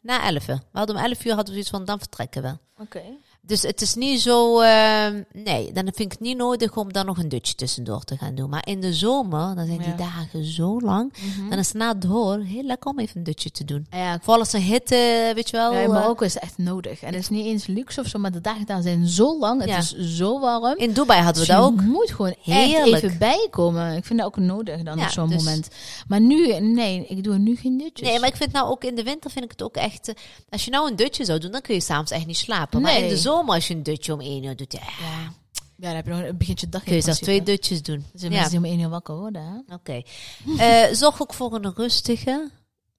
na 0.00 0.24
elf. 0.26 0.46
We 0.46 0.58
hadden 0.72 0.96
om 0.96 1.02
elf 1.02 1.24
uur 1.24 1.34
hadden 1.34 1.46
we 1.46 1.52
zoiets 1.52 1.70
van, 1.70 1.84
dan 1.84 1.98
vertrekken 1.98 2.42
we. 2.42 2.79
Oké. 2.80 3.04
Dus 3.42 3.62
het 3.62 3.80
is 3.80 3.94
niet 3.94 4.20
zo. 4.20 4.62
Uh, 4.62 5.06
nee, 5.32 5.72
dan 5.72 5.84
vind 5.84 5.98
ik 5.98 6.10
het 6.10 6.20
niet 6.20 6.36
nodig 6.36 6.76
om 6.76 6.92
dan 6.92 7.06
nog 7.06 7.18
een 7.18 7.28
dutje 7.28 7.54
tussendoor 7.54 8.04
te 8.04 8.16
gaan 8.16 8.34
doen. 8.34 8.50
Maar 8.50 8.66
in 8.66 8.80
de 8.80 8.92
zomer, 8.94 9.54
dan 9.54 9.66
zijn 9.66 9.78
die 9.78 9.94
dagen 9.94 10.44
zo 10.44 10.80
lang. 10.80 11.12
Mm 11.22 11.30
-hmm. 11.32 11.50
Dan 11.50 11.58
is 11.58 11.68
het 11.68 11.76
na 11.76 11.94
door 11.94 12.38
heel 12.38 12.62
lekker 12.62 12.90
om 12.90 12.98
even 12.98 13.16
een 13.16 13.24
dutje 13.24 13.50
te 13.50 13.64
doen. 13.64 13.86
Ja, 13.90 14.18
Vooral 14.18 14.38
als 14.38 14.52
een 14.52 14.60
hitte, 14.60 15.32
weet 15.34 15.50
je 15.50 15.56
wel. 15.56 15.74
Ja, 15.74 15.88
maar 15.88 16.08
ook 16.08 16.22
is 16.22 16.38
echt 16.38 16.58
nodig. 16.58 17.02
En 17.02 17.12
het 17.12 17.22
is 17.22 17.28
niet 17.28 17.46
eens 17.46 17.66
luxe 17.66 18.00
of 18.00 18.06
zo, 18.06 18.18
maar 18.18 18.32
de 18.32 18.40
dagen 18.40 18.66
daar 18.66 18.82
zijn 18.82 19.06
zo 19.06 19.38
lang. 19.38 19.60
Het 19.60 19.70
ja. 19.70 19.78
is 19.78 19.96
zo 19.98 20.40
warm. 20.40 20.78
In 20.78 20.92
Dubai 20.92 21.22
hadden 21.22 21.42
we 21.42 21.48
dus 21.48 21.56
dat 21.56 21.66
ook. 21.66 21.80
Je 21.80 21.86
moet 21.86 22.10
gewoon 22.10 22.34
Heerlijk. 22.42 22.92
echt 22.92 23.02
even 23.02 23.18
bijkomen. 23.18 23.96
Ik 23.96 24.04
vind 24.04 24.18
dat 24.18 24.28
ook 24.28 24.36
nodig 24.36 24.82
dan 24.82 24.98
ja, 24.98 25.04
op 25.04 25.10
zo'n 25.10 25.28
dus... 25.28 25.44
moment. 25.44 25.68
Maar 26.08 26.20
nu, 26.20 26.60
nee, 26.60 27.06
ik 27.06 27.24
doe 27.24 27.38
nu 27.38 27.56
geen 27.56 27.78
dutjes. 27.78 28.08
Nee, 28.08 28.18
maar 28.18 28.28
ik 28.28 28.36
vind 28.36 28.52
nou 28.52 28.68
ook 28.68 28.84
in 28.84 28.94
de 28.94 29.02
winter 29.02 29.30
vind 29.30 29.44
ik 29.44 29.50
het 29.50 29.62
ook 29.62 29.76
echt. 29.76 30.08
Uh, 30.08 30.14
als 30.50 30.64
je 30.64 30.70
nou 30.70 30.90
een 30.90 30.96
dutje 30.96 31.24
zou 31.24 31.38
doen, 31.38 31.50
dan 31.50 31.60
kun 31.60 31.74
je 31.74 31.80
s'avonds 31.80 32.10
echt 32.10 32.26
niet 32.26 32.36
slapen. 32.36 32.82
Nee. 32.82 32.92
Maar 32.92 33.02
in 33.02 33.08
de 33.08 33.16
zomer 33.16 33.29
zomer 33.30 33.54
als 33.54 33.68
je 33.68 33.74
een 33.74 33.82
dutje 33.82 34.12
om 34.12 34.20
één 34.20 34.44
uur 34.44 34.56
doet. 34.56 34.72
Ja. 34.72 34.80
ja. 35.00 35.32
Ja, 35.76 35.86
dan 35.86 35.96
heb 35.96 36.06
je 36.06 36.12
nog 36.12 36.22
een 36.22 36.36
begintje 36.36 36.68
dag. 36.68 36.82
Kun 36.82 36.94
je 36.94 37.00
zelfs 37.00 37.20
twee 37.20 37.42
dutjes 37.42 37.82
doen. 37.82 38.04
Dus 38.12 38.22
ja. 38.22 38.28
mensen 38.28 38.50
die 38.50 38.58
om 38.58 38.64
één 38.64 38.80
uur 38.80 38.88
wakker 38.88 39.16
worden. 39.16 39.64
Oké. 39.72 40.02
Okay. 40.54 40.88
uh, 40.88 40.94
zorg 40.94 41.22
ook 41.22 41.34
voor 41.34 41.54
een 41.54 41.72
rustige 41.74 42.50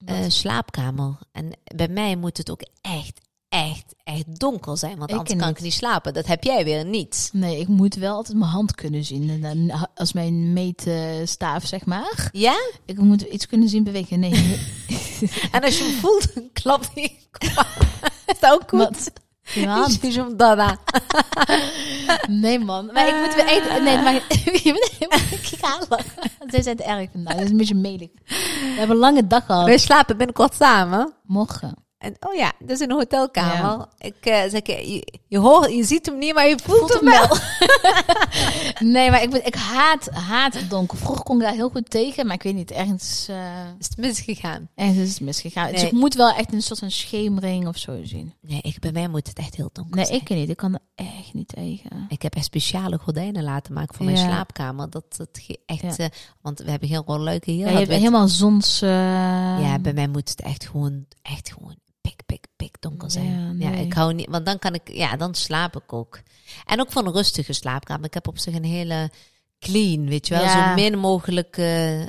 uh, 0.08 0.16
slaapkamer. 0.28 1.18
En 1.32 1.50
bij 1.76 1.88
mij 1.88 2.16
moet 2.16 2.36
het 2.36 2.50
ook 2.50 2.62
echt, 2.80 3.20
echt, 3.48 3.94
echt 4.04 4.38
donker 4.40 4.78
zijn. 4.78 4.98
Want 4.98 5.10
ik 5.10 5.16
anders 5.16 5.38
kan 5.38 5.48
niet. 5.48 5.56
ik 5.56 5.62
niet 5.62 5.72
slapen. 5.72 6.14
Dat 6.14 6.26
heb 6.26 6.44
jij 6.44 6.64
weer 6.64 6.84
niet. 6.84 7.30
Nee, 7.32 7.60
ik 7.60 7.68
moet 7.68 7.94
wel 7.94 8.14
altijd 8.14 8.38
mijn 8.38 8.50
hand 8.50 8.74
kunnen 8.74 9.04
zien. 9.04 9.30
En 9.30 9.40
dan, 9.40 9.88
als 9.94 10.12
mijn 10.12 10.52
meetstaaf, 10.52 11.66
zeg 11.66 11.84
maar. 11.84 12.28
Ja? 12.32 12.56
Ik 12.84 12.98
moet 12.98 13.20
iets 13.22 13.46
kunnen 13.46 13.68
zien 13.68 13.84
bewegen. 13.84 14.20
Nee. 14.20 14.32
en 15.52 15.62
als 15.62 15.78
je 15.78 15.84
hem 15.84 15.94
voelt, 15.94 16.34
dan 16.34 16.48
klapt 16.52 16.90
hij. 16.94 17.18
Is 18.26 18.38
dat 18.40 18.52
ook 18.52 18.68
goed? 18.68 18.78
Wat? 18.78 19.12
Ja. 19.42 19.88
Zo'n 20.10 20.36
dada. 20.36 20.76
nee, 22.28 22.58
man. 22.58 22.90
Maar 22.92 23.08
ik 23.08 23.14
moet 23.14 23.34
weer 23.34 23.82
Nee, 23.82 23.98
maar 24.02 24.14
ik 25.30 25.58
ga 25.60 25.78
Zij 26.48 26.62
zijn 26.62 26.76
het 26.76 26.86
erg 26.86 27.10
vandaag. 27.12 27.34
Dat 27.34 27.44
is 27.44 27.50
een 27.50 27.56
beetje 27.56 27.74
melig. 27.74 28.08
We 28.24 28.74
hebben 28.76 28.96
een 28.96 29.02
lange 29.02 29.26
dag 29.26 29.46
gehad. 29.46 29.66
We 29.66 29.78
slapen 29.78 30.16
binnenkort 30.16 30.54
samen. 30.54 31.12
Morgen. 31.22 31.74
En 31.98 32.16
oh 32.20 32.34
ja, 32.34 32.52
dat 32.58 32.70
is 32.70 32.80
een 32.80 32.92
hotelkamer. 32.92 33.78
Ja. 33.78 33.88
Ik 33.98 34.26
uh, 34.26 34.42
zeg, 34.48 34.60
je, 35.32 35.38
je, 35.38 35.44
hoort, 35.44 35.72
je 35.72 35.84
ziet 35.84 36.06
hem 36.06 36.18
niet, 36.18 36.34
maar 36.34 36.48
je 36.48 36.58
voelt, 36.62 36.78
voelt 36.78 36.92
hem 36.92 37.04
wel. 37.04 37.36
nee, 38.94 39.10
maar 39.10 39.22
ik, 39.22 39.34
ik 39.34 39.54
haat, 39.54 40.10
haat 40.10 40.54
het 40.54 40.70
donker. 40.70 40.98
Vroeger 40.98 41.24
kon 41.24 41.36
ik 41.36 41.42
daar 41.42 41.54
heel 41.54 41.68
goed 41.68 41.90
tegen, 41.90 42.26
maar 42.26 42.34
ik 42.34 42.42
weet 42.42 42.54
niet, 42.54 42.70
ergens... 42.70 43.26
Uh, 43.30 43.36
is 43.78 43.86
het 43.88 43.96
misgegaan? 43.96 44.68
Ergens 44.74 44.98
is 44.98 45.10
het 45.10 45.20
misgegaan. 45.20 45.64
Nee. 45.64 45.72
Dus 45.72 45.82
ik 45.82 45.92
moet 45.92 46.14
wel 46.14 46.34
echt 46.34 46.52
een 46.52 46.62
soort 46.62 46.78
van 46.78 46.90
schemering 46.90 47.66
of 47.66 47.76
zo 47.76 48.00
zien. 48.04 48.34
Nee, 48.40 48.60
ik, 48.62 48.80
bij 48.80 48.92
mij 48.92 49.08
moet 49.08 49.26
het 49.26 49.38
echt 49.38 49.56
heel 49.56 49.70
donker 49.72 49.96
nee, 49.96 50.04
zijn. 50.04 50.20
ik 50.20 50.28
niet. 50.28 50.48
Ik 50.48 50.56
kan 50.56 50.74
er 50.74 50.80
echt 50.94 51.34
niet 51.34 51.48
tegen. 51.48 52.06
Ik 52.08 52.22
heb 52.22 52.34
echt 52.34 52.44
speciale 52.44 52.98
gordijnen 52.98 53.42
laten 53.42 53.72
maken 53.72 53.94
voor 53.94 54.04
mijn 54.04 54.16
slaapkamer. 54.16 54.90
Dat, 54.90 55.16
dat 55.16 55.40
echt... 55.66 55.96
Ja. 55.96 56.04
Uh, 56.04 56.06
want 56.40 56.58
we 56.58 56.70
hebben 56.70 56.88
heel 56.88 57.02
rolluiken 57.06 57.52
hier. 57.52 57.66
Ja, 57.66 57.72
je 57.72 57.78
hebt 57.78 57.90
helemaal 57.90 58.28
zons... 58.28 58.78
Ja, 58.78 59.78
bij 59.78 59.92
mij 59.92 60.08
moet 60.08 60.28
het 60.28 60.40
echt 60.40 60.66
gewoon, 60.66 61.06
echt 61.22 61.52
gewoon 61.52 61.76
pik, 62.16 62.26
pik, 62.26 62.46
pik 62.56 62.76
donker 62.80 63.10
zijn. 63.10 63.30
Ja, 63.30 63.52
nee. 63.52 63.72
ja, 63.72 63.78
ik 63.78 63.92
hou 63.92 64.14
niet, 64.14 64.28
want 64.30 64.46
dan 64.46 64.58
kan 64.58 64.74
ik, 64.74 64.92
ja, 64.92 65.16
dan 65.16 65.34
slaap 65.34 65.76
ik 65.76 65.92
ook. 65.92 66.20
En 66.66 66.80
ook 66.80 66.92
van 66.92 67.06
een 67.06 67.12
rustige 67.12 67.52
slaapkamer. 67.52 68.04
Ik 68.04 68.14
heb 68.14 68.28
op 68.28 68.38
zich 68.38 68.54
een 68.54 68.64
hele 68.64 69.10
clean, 69.58 70.08
weet 70.08 70.28
je 70.28 70.34
wel, 70.34 70.42
ja. 70.42 70.68
zo 70.68 70.74
min 70.74 70.98
mogelijk, 70.98 71.56
uh, 71.56 72.04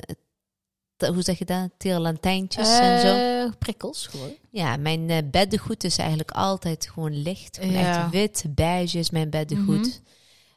hoe 0.98 1.22
zeg 1.22 1.38
je 1.38 1.44
dat, 1.44 1.70
tierlantijntjes 1.76 2.68
uh, 2.68 2.92
en 2.94 3.00
zo. 3.00 3.14
Eh, 3.16 3.52
prikkels 3.58 4.06
gewoon. 4.06 4.32
Ja, 4.50 4.76
mijn 4.76 5.08
uh, 5.08 5.18
beddengoed 5.30 5.84
is 5.84 5.98
eigenlijk 5.98 6.30
altijd 6.30 6.90
gewoon 6.92 7.22
licht. 7.22 7.56
Gewoon 7.56 7.72
ja. 7.72 8.02
echt 8.02 8.10
wit, 8.10 8.44
beige 8.48 8.98
is 8.98 9.10
mijn 9.10 9.30
beddengoed. 9.30 10.02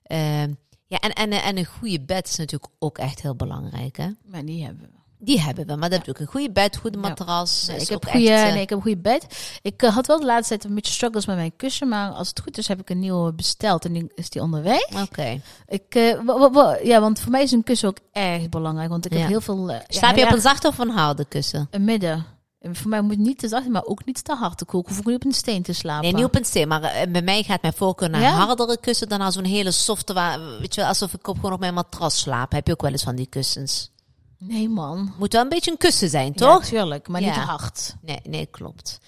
Mm 0.08 0.18
-hmm. 0.18 0.58
ja, 0.88 1.00
en, 1.00 1.14
en, 1.14 1.32
en 1.32 1.58
een 1.58 1.66
goede 1.66 2.02
bed 2.02 2.28
is 2.28 2.36
natuurlijk 2.36 2.74
ook 2.80 2.98
echt 2.98 3.22
heel 3.22 3.36
belangrijk, 3.36 3.98
hè? 3.98 4.10
Maar 4.26 4.46
die 4.46 4.64
hebben 4.66 4.90
we. 4.92 5.07
Die 5.20 5.42
hebben 5.42 5.68
we, 5.68 5.76
maar 5.76 5.90
dat 5.90 6.06
heb 6.06 6.16
ik 6.16 6.20
een 6.20 6.32
goede 6.32 6.52
bed, 6.52 6.78
goede 6.78 6.98
matras. 6.98 7.66
Ja. 7.68 7.74
Ik, 7.74 7.88
heb 7.88 8.06
goede, 8.06 8.30
echt, 8.30 8.54
nee, 8.54 8.62
ik 8.62 8.70
heb 8.70 8.78
een 8.78 8.84
goede 8.84 9.02
bed. 9.02 9.26
Ik 9.62 9.84
uh, 9.84 9.94
had 9.94 10.08
wel 10.08 10.20
de 10.20 10.26
laatste 10.26 10.48
tijd 10.48 10.70
een 10.70 10.76
beetje 10.76 10.94
struggles 10.94 11.26
met 11.26 11.36
mijn 11.36 11.56
kussen, 11.56 11.88
maar 11.88 12.12
als 12.12 12.28
het 12.28 12.40
goed 12.40 12.58
is 12.58 12.68
heb 12.68 12.80
ik 12.80 12.90
een 12.90 13.00
nieuwe 13.00 13.34
besteld 13.34 13.86
en 13.86 13.94
die, 13.94 14.12
is 14.16 14.30
die 14.30 14.42
onderweg. 14.42 14.88
Oké. 14.88 15.02
Okay. 15.02 15.42
Ik, 15.68 15.96
uh, 15.96 16.84
ja, 16.84 17.00
want 17.00 17.20
voor 17.20 17.32
mij 17.32 17.44
is 17.44 17.52
een 17.52 17.64
kussen 17.64 17.90
ook 17.90 17.98
erg 18.12 18.50
belangrijk, 18.50 18.90
want 18.90 19.06
ik 19.06 19.14
ja. 19.14 19.18
heb 19.18 19.28
heel 19.28 19.42
veel. 19.42 19.70
Uh, 19.70 19.76
Slaap 19.88 20.16
je 20.16 20.24
op 20.24 20.32
een 20.32 20.42
zachte 20.42 20.68
of 20.68 20.78
een 20.78 20.90
harde 20.90 21.26
kussen? 21.26 21.68
Een 21.72 21.84
midden. 21.84 22.26
Voor 22.72 22.90
mij 22.90 23.02
moet 23.02 23.18
niet 23.18 23.40
te 23.40 23.48
zacht, 23.48 23.68
maar 23.68 23.86
ook 23.86 24.06
niet 24.06 24.24
te 24.24 24.34
hard 24.34 24.58
te 24.58 24.66
koken. 24.66 24.90
Hoef 24.90 25.00
ik 25.00 25.06
niet 25.06 25.16
op 25.16 25.26
een 25.26 25.34
steen 25.34 25.64
te 25.64 25.74
slapen. 25.74 26.04
Nee, 26.04 26.14
niet 26.14 26.24
op 26.24 26.36
een 26.36 26.46
steen. 26.46 26.68
Maar 26.68 27.06
bij 27.10 27.22
mij 27.22 27.44
gaat 27.44 27.62
mijn 27.62 27.74
voorkeur 27.74 28.10
naar 28.10 28.22
ja? 28.22 28.32
hardere 28.32 28.78
kussen 28.80 29.10
dan 29.10 29.20
naar 29.20 29.32
zo'n 29.32 29.44
hele 29.44 29.72
softe, 29.72 30.14
waar, 30.14 30.40
weet 30.60 30.76
je, 30.76 30.86
alsof 30.86 31.14
ik 31.14 31.28
op 31.28 31.36
gewoon 31.36 31.54
op 31.54 31.60
mijn 31.60 31.74
matras 31.74 32.20
slaap. 32.20 32.52
Heb 32.52 32.68
je 32.68 32.74
ook 32.74 32.82
wel 32.82 32.92
eens 32.92 33.04
van 33.04 33.16
die 33.16 33.28
kussens? 33.28 33.92
Nee, 34.38 34.69
man. 34.69 35.13
Moet 35.17 35.34
wel 35.34 35.41
een 35.41 35.50
beetje 35.50 35.71
een 35.71 35.78
kussen 35.78 36.10
zijn, 36.10 36.34
toch? 36.34 36.63
Ja, 36.63 36.69
tuurlijk, 36.69 37.08
maar 37.08 37.21
niet 37.21 37.34
te 37.34 37.39
hard. 37.39 37.95
Nee, 38.02 38.19
nee, 38.23 38.45
klopt. 38.45 39.00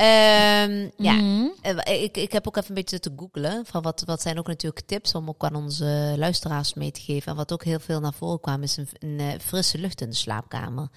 Um, 0.00 0.90
ja, 0.96 1.12
mm 1.12 1.52
-hmm. 1.62 1.80
ik, 1.84 2.16
ik 2.16 2.32
heb 2.32 2.46
ook 2.46 2.56
even 2.56 2.68
een 2.68 2.74
beetje 2.74 3.00
te 3.00 3.12
googlen. 3.16 3.66
Van 3.66 3.82
wat, 3.82 4.02
wat 4.06 4.22
zijn 4.22 4.38
ook 4.38 4.46
natuurlijk 4.46 4.86
tips 4.86 5.14
om 5.14 5.28
ook 5.28 5.44
aan 5.44 5.54
onze 5.54 6.14
luisteraars 6.16 6.74
mee 6.74 6.90
te 6.90 7.00
geven. 7.00 7.30
En 7.30 7.36
wat 7.36 7.52
ook 7.52 7.64
heel 7.64 7.80
veel 7.80 8.00
naar 8.00 8.12
voren 8.12 8.40
kwam, 8.40 8.62
is 8.62 8.76
een, 8.76 8.88
een, 8.98 9.18
een 9.20 9.40
frisse 9.40 9.78
lucht 9.78 10.00
in 10.00 10.08
de 10.08 10.16
slaapkamer. 10.16 10.88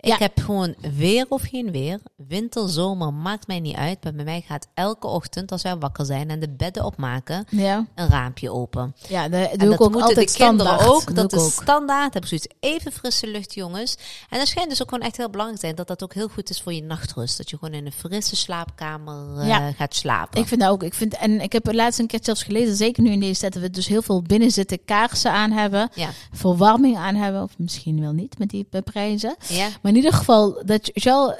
Ik 0.00 0.08
ja. 0.08 0.16
heb 0.18 0.40
gewoon 0.40 0.74
weer 0.96 1.26
of 1.28 1.42
geen 1.42 1.70
weer, 1.70 2.00
winter, 2.16 2.68
zomer, 2.68 3.12
maakt 3.14 3.46
mij 3.46 3.60
niet 3.60 3.76
uit. 3.76 4.04
Maar 4.04 4.14
bij 4.14 4.24
mij 4.24 4.40
gaat 4.46 4.68
elke 4.74 5.06
ochtend, 5.06 5.52
als 5.52 5.62
wij 5.62 5.76
wakker 5.76 6.04
zijn 6.04 6.30
en 6.30 6.40
de 6.40 6.50
bedden 6.50 6.84
opmaken, 6.84 7.44
ja. 7.50 7.86
een 7.94 8.08
raampje 8.08 8.52
open. 8.52 8.94
Ja, 9.08 9.28
doe 9.28 9.38
en 9.40 9.58
dat 9.58 9.68
ook 9.68 9.78
moeten 9.78 10.02
altijd 10.02 10.28
de 10.28 10.36
kinderen 10.36 10.72
standaard. 10.72 11.08
ook. 11.08 11.14
Dat 11.14 11.32
is 11.32 11.52
standaard. 11.52 12.14
Heb 12.14 12.22
ik 12.22 12.28
zoiets 12.28 12.48
even 12.60 12.92
frisse 12.92 13.26
lucht, 13.26 13.54
jongens. 13.54 13.96
En 14.28 14.38
dat 14.38 14.48
schijnt 14.48 14.70
dus 14.70 14.82
ook 14.82 14.88
gewoon 14.88 15.06
echt 15.06 15.16
heel 15.16 15.30
belangrijk 15.30 15.60
te 15.60 15.66
zijn 15.66 15.76
dat 15.76 15.88
dat 15.88 16.02
ook 16.02 16.14
heel 16.14 16.28
goed 16.28 16.50
is 16.50 16.62
voor 16.62 16.72
je 16.72 16.82
nachtrust. 16.82 17.36
Dat 17.36 17.50
je 17.50 17.58
gewoon 17.58 17.74
in 17.74 17.86
een 17.86 17.92
frisse 17.92 18.36
slaapkamer 18.46 19.38
uh, 19.38 19.48
ja. 19.48 19.72
gaat 19.72 19.94
slapen. 19.94 20.40
Ik 20.40 20.46
vind 20.46 20.60
dat 20.60 20.70
ook. 20.70 20.82
Ik 20.82 20.94
vind, 20.94 21.16
en 21.16 21.40
ik 21.40 21.52
heb 21.52 21.72
laatst 21.72 21.98
een 21.98 22.06
keer 22.06 22.18
zelfs 22.22 22.42
gelezen, 22.42 22.76
zeker 22.76 23.02
nu 23.02 23.10
in 23.10 23.20
deze 23.20 23.40
tijd, 23.40 23.52
dat 23.52 23.62
we 23.62 23.70
dus 23.70 23.86
heel 23.86 24.02
veel 24.02 24.22
binnen 24.22 24.50
zitten 24.50 24.84
kaarsen 24.84 25.32
aan 25.32 25.50
hebben. 25.50 25.88
Ja. 25.94 26.08
Verwarming 26.32 26.96
aan 26.96 27.14
hebben. 27.14 27.42
Of 27.42 27.58
misschien 27.58 28.00
wel 28.00 28.12
niet 28.12 28.38
met 28.38 28.48
die 28.48 28.66
prijzen. 28.84 29.36
Ja. 29.48 29.68
Maar 29.82 29.92
in 29.92 29.96
ieder 29.96 30.12
geval, 30.12 30.62
dat 30.64 30.90
je 30.92 31.00
wel... 31.04 31.34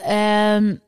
Um, 0.54 0.84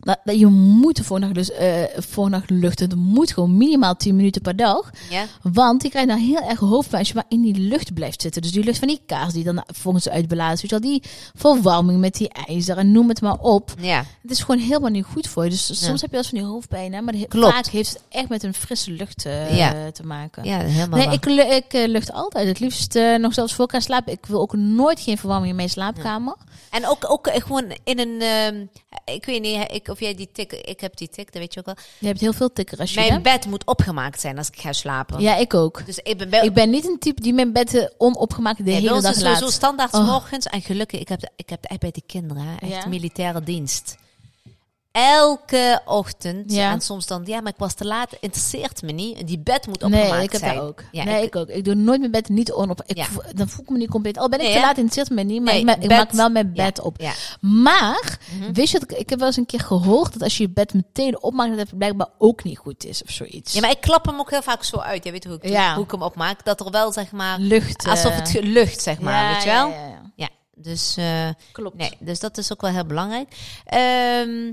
dat, 0.00 0.18
dat 0.24 0.38
je 0.38 0.46
moet 0.46 1.00
voornacht 1.02 1.34
dus 1.34 1.50
uh, 1.50 1.82
voornacht 1.96 2.50
luchten. 2.50 2.88
Het 2.88 2.98
moet 2.98 3.32
gewoon 3.32 3.56
minimaal 3.56 3.96
10 3.96 4.16
minuten 4.16 4.42
per 4.42 4.56
dag. 4.56 4.90
Ja. 5.10 5.24
Want 5.42 5.82
je 5.82 5.88
krijgt 5.88 6.08
dan 6.08 6.18
heel 6.18 6.48
erg 6.48 6.58
hoofdpijn 6.58 6.98
als 6.98 7.08
je 7.08 7.14
maar 7.14 7.24
in 7.28 7.42
die 7.42 7.58
lucht 7.58 7.94
blijft 7.94 8.22
zitten. 8.22 8.42
Dus 8.42 8.52
die 8.52 8.64
lucht 8.64 8.78
van 8.78 8.88
die 8.88 9.00
kaars 9.06 9.32
die 9.32 9.44
dan 9.44 9.64
volgens 9.66 10.08
uitblazen. 10.08 10.70
Weet 10.70 10.82
je 10.82 10.88
wel, 10.88 11.00
die 11.00 11.02
verwarming 11.34 12.00
met 12.00 12.14
die 12.14 12.28
ijzer 12.28 12.76
en 12.76 12.92
noem 12.92 13.08
het 13.08 13.20
maar 13.20 13.38
op. 13.38 13.74
Ja. 13.80 14.04
Het 14.22 14.30
is 14.30 14.40
gewoon 14.40 14.60
helemaal 14.60 14.90
niet 14.90 15.04
goed 15.04 15.28
voor 15.28 15.44
je. 15.44 15.50
Dus 15.50 15.66
soms 15.66 16.00
heb 16.00 16.10
je 16.10 16.16
wel 16.16 16.18
eens 16.20 16.28
van 16.28 16.38
die 16.38 16.46
hoofdpijn. 16.46 16.92
Hè, 16.92 17.00
maar 17.00 17.12
de, 17.12 17.26
Klopt. 17.26 17.54
vaak 17.54 17.66
heeft 17.66 17.88
het 17.88 18.02
echt 18.08 18.28
met 18.28 18.42
een 18.42 18.54
frisse 18.54 18.90
lucht 18.90 19.26
uh, 19.26 19.56
ja. 19.58 19.90
te 19.90 20.02
maken. 20.02 20.44
Ja, 20.44 20.58
helemaal 20.58 20.98
Nee, 20.98 21.12
ik, 21.12 21.26
ik 21.26 21.74
uh, 21.74 21.86
lucht 21.86 22.12
altijd. 22.12 22.46
Het 22.46 22.60
liefst 22.60 22.96
uh, 22.96 23.16
nog 23.16 23.34
zelfs 23.34 23.54
voor 23.54 23.64
ik 23.64 23.70
ga 23.70 23.80
slapen. 23.80 24.12
Ik 24.12 24.26
wil 24.26 24.40
ook 24.40 24.56
nooit 24.56 25.00
geen 25.00 25.18
verwarming 25.18 25.50
in 25.50 25.56
mijn 25.56 25.68
slaapkamer. 25.68 26.36
En 26.70 26.86
ook, 26.86 27.10
ook 27.10 27.28
gewoon 27.32 27.64
in 27.84 27.98
een, 27.98 28.20
uh, 28.20 29.14
ik 29.14 29.24
weet 29.24 29.42
niet, 29.42 29.72
ik 29.72 29.87
ik 29.88 29.94
of 29.94 30.00
jij 30.00 30.14
die 30.14 30.28
tik, 30.32 30.52
ik 30.52 30.80
heb 30.80 30.96
die 30.96 31.08
tik, 31.08 31.32
dat 31.32 31.42
weet 31.42 31.54
je 31.54 31.60
ook 31.60 31.66
wel. 31.66 31.74
Je 31.98 32.06
hebt 32.06 32.20
heel 32.20 32.32
veel 32.32 32.52
tikker 32.52 32.78
als 32.78 32.94
je 32.94 33.00
Mijn 33.08 33.22
bed 33.22 33.46
moet 33.46 33.64
opgemaakt 33.66 34.20
zijn 34.20 34.38
als 34.38 34.48
ik 34.48 34.60
ga 34.60 34.72
slapen. 34.72 35.20
Ja, 35.20 35.36
ik 35.36 35.54
ook. 35.54 35.86
Dus 35.86 35.98
ik 35.98 36.30
ben, 36.30 36.44
Ik 36.44 36.52
ben 36.54 36.70
niet 36.70 36.86
een 36.88 36.98
type 36.98 37.20
die 37.20 37.32
mijn 37.34 37.52
bed 37.52 37.94
onopgemaakt 37.98 38.64
de 38.64 38.70
hele 38.70 38.88
dag 38.88 39.02
laat. 39.02 39.14
sowieso 39.16 39.50
standaard 39.50 39.90
's 39.94 39.98
Oh. 39.98 40.06
morgens. 40.06 40.46
En 40.46 40.62
gelukkig, 40.62 41.00
ik 41.00 41.08
heb, 41.08 41.20
de, 41.20 41.28
ik 41.36 41.48
heb 41.48 41.62
de 41.62 41.68
echt 41.68 41.80
bij 41.80 41.90
die 41.90 42.02
kinderen, 42.06 42.58
echt 42.60 42.72
Ja. 42.72 42.88
militaire 42.88 43.42
dienst. 43.42 43.96
Elke 45.02 45.80
ochtend. 45.84 46.52
Ja. 46.52 46.70
En 46.72 46.80
soms 46.80 47.06
dan, 47.06 47.22
ja, 47.24 47.40
maar 47.40 47.52
ik 47.52 47.58
was 47.58 47.74
te 47.74 47.84
laat. 47.84 48.12
Interesseert 48.20 48.82
me 48.82 48.92
niet. 48.92 49.26
Die 49.26 49.38
bed 49.38 49.66
moet 49.66 49.82
opgemaakt 49.82 50.10
Nee, 50.10 50.22
ik 50.22 50.32
heb 50.32 50.40
zijn. 50.40 50.54
dat 50.56 50.64
ook. 50.64 50.82
Ja, 50.92 51.04
nee, 51.04 51.16
ik- 51.18 51.26
ik, 51.26 51.36
ook. 51.36 51.48
Ik 51.48 51.64
doe 51.64 51.74
nooit 51.74 51.98
mijn 51.98 52.10
bed 52.10 52.28
niet 52.28 52.52
onop. 52.52 52.82
Ik 52.86 52.96
Ja. 52.96 53.04
voel- 53.04 53.22
dan 53.34 53.48
voel 53.48 53.64
ik 53.64 53.70
me 53.70 53.78
niet 53.78 53.90
compleet. 53.90 54.18
Al 54.18 54.28
ben 54.28 54.38
ik 54.38 54.44
Nee, 54.44 54.54
te 54.54 54.60
laat, 54.60 54.78
interesseert 54.78 55.10
me 55.10 55.22
niet. 55.22 55.42
Maar 55.42 55.52
Nee, 55.52 55.60
ik, 55.60 55.66
ma- 55.66 55.72
ik 55.74 55.80
bed- 55.80 55.88
maak 55.98 56.10
wel 56.10 56.30
mijn 56.30 56.52
bed 56.52 56.80
op. 56.80 57.00
Ja. 57.00 57.12
Maar, 57.40 58.18
Mhm. 58.38 58.52
wist 58.52 58.72
je 58.72 58.78
dat 58.78 58.90
ik, 58.90 58.96
ik 58.98 59.10
heb 59.10 59.18
wel 59.18 59.28
eens 59.28 59.36
een 59.36 59.46
keer 59.46 59.60
gehoord 59.60 60.12
dat 60.12 60.22
als 60.22 60.36
je 60.36 60.42
je 60.42 60.50
bed 60.50 60.74
meteen 60.74 61.22
opmaakt, 61.22 61.50
dat 61.56 61.58
het 61.68 61.78
blijkbaar 61.78 62.08
ook 62.18 62.44
niet 62.44 62.58
goed 62.58 62.84
is 62.84 63.02
of 63.02 63.10
zoiets. 63.10 63.52
ja, 63.52 63.60
maar 63.60 63.70
ik 63.70 63.80
klap 63.80 64.06
hem 64.06 64.18
ook 64.18 64.30
heel 64.30 64.42
vaak 64.42 64.64
zo 64.64 64.76
uit. 64.76 65.04
Je 65.04 65.10
weet 65.10 65.24
hoe 65.24 65.34
ik, 65.34 65.48
Ja. 65.48 65.74
hoe 65.74 65.84
ik 65.84 65.90
hem 65.90 66.02
opmaak. 66.02 66.44
Dat 66.44 66.60
er 66.60 66.70
wel, 66.70 66.92
zeg 66.92 67.10
maar, 67.12 67.38
Lucht. 67.38 67.84
eh, 67.84 67.90
alsof 67.90 68.14
het 68.14 68.40
lucht, 68.42 68.82
zeg 68.82 69.00
maar. 69.00 69.22
ja, 69.24 69.32
weet 69.34 69.42
je 69.42 69.50
wel? 69.50 69.74
Ja, 70.16 70.28
dus... 70.54 70.96
eh, 70.96 71.28
Klopt. 71.52 71.76
Nee, 71.76 71.92
dus 71.98 72.20
dat 72.20 72.38
is 72.38 72.52
ook 72.52 72.60
wel 72.60 72.70
heel 72.70 72.86
belangrijk. 72.86 73.34
Ehm, 73.64 74.52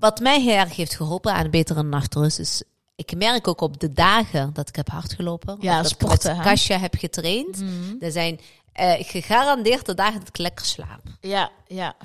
wat 0.00 0.20
mij 0.20 0.40
heel 0.40 0.54
erg 0.56 0.76
heeft 0.76 0.94
geholpen 0.94 1.32
aan 1.32 1.44
een 1.44 1.50
betere 1.50 1.82
nachtrust 1.82 2.38
is... 2.38 2.62
Ik 2.96 3.16
merk 3.16 3.48
ook 3.48 3.60
op 3.60 3.80
de 3.80 3.92
dagen 3.92 4.52
dat 4.54 4.68
ik 4.68 4.76
heb 4.76 4.88
hardgelopen. 4.88 5.56
Ja, 5.60 5.82
dat 5.82 5.90
sporten, 5.90 6.30
ik 6.30 6.36
met 6.36 6.46
Kasia 6.46 6.78
heb 6.78 6.94
getraind. 6.94 7.60
Mhm. 7.60 7.94
Er 8.00 8.10
zijn 8.12 8.40
eh, 8.72 8.92
gegarandeerd 8.98 9.86
de 9.86 9.94
dagen 9.94 10.18
dat 10.18 10.28
ik 10.28 10.38
lekker 10.38 10.66
slaap. 10.66 11.00
Ja, 11.20 11.50
ja. 11.66 11.96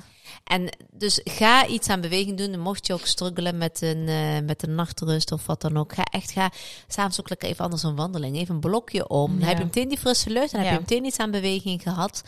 En 0.44 0.68
dus 0.90 1.20
ga 1.24 1.66
iets 1.66 1.88
aan 1.88 2.00
beweging 2.00 2.38
doen. 2.38 2.60
Mocht 2.60 2.86
je 2.86 2.92
ook 2.92 3.06
struggelen 3.06 3.58
met 3.58 3.82
een, 3.82 4.08
eh, 4.08 4.40
met 4.46 4.62
een 4.62 4.74
nachtrust 4.74 5.32
of 5.32 5.46
wat 5.46 5.60
dan 5.60 5.76
ook. 5.76 5.94
Ga 5.94 6.02
echt, 6.04 6.30
ga 6.32 6.50
s'avonds 6.88 7.20
ook 7.20 7.28
lekker 7.28 7.48
even 7.48 7.64
anders 7.64 7.82
een 7.82 7.96
wandeling. 7.96 8.36
Even 8.36 8.54
een 8.54 8.60
blokje 8.60 9.08
om. 9.08 9.30
Dan 9.30 9.40
Ja. 9.40 9.46
heb 9.46 9.58
je 9.58 9.64
meteen 9.64 9.88
die 9.88 9.98
frisse 9.98 10.30
lucht. 10.30 10.52
En 10.52 10.58
Ja. 10.58 10.64
heb 10.64 10.74
je 10.74 10.80
meteen 10.80 11.04
iets 11.04 11.18
aan 11.18 11.30
beweging 11.30 11.82
gehad. 11.82 12.22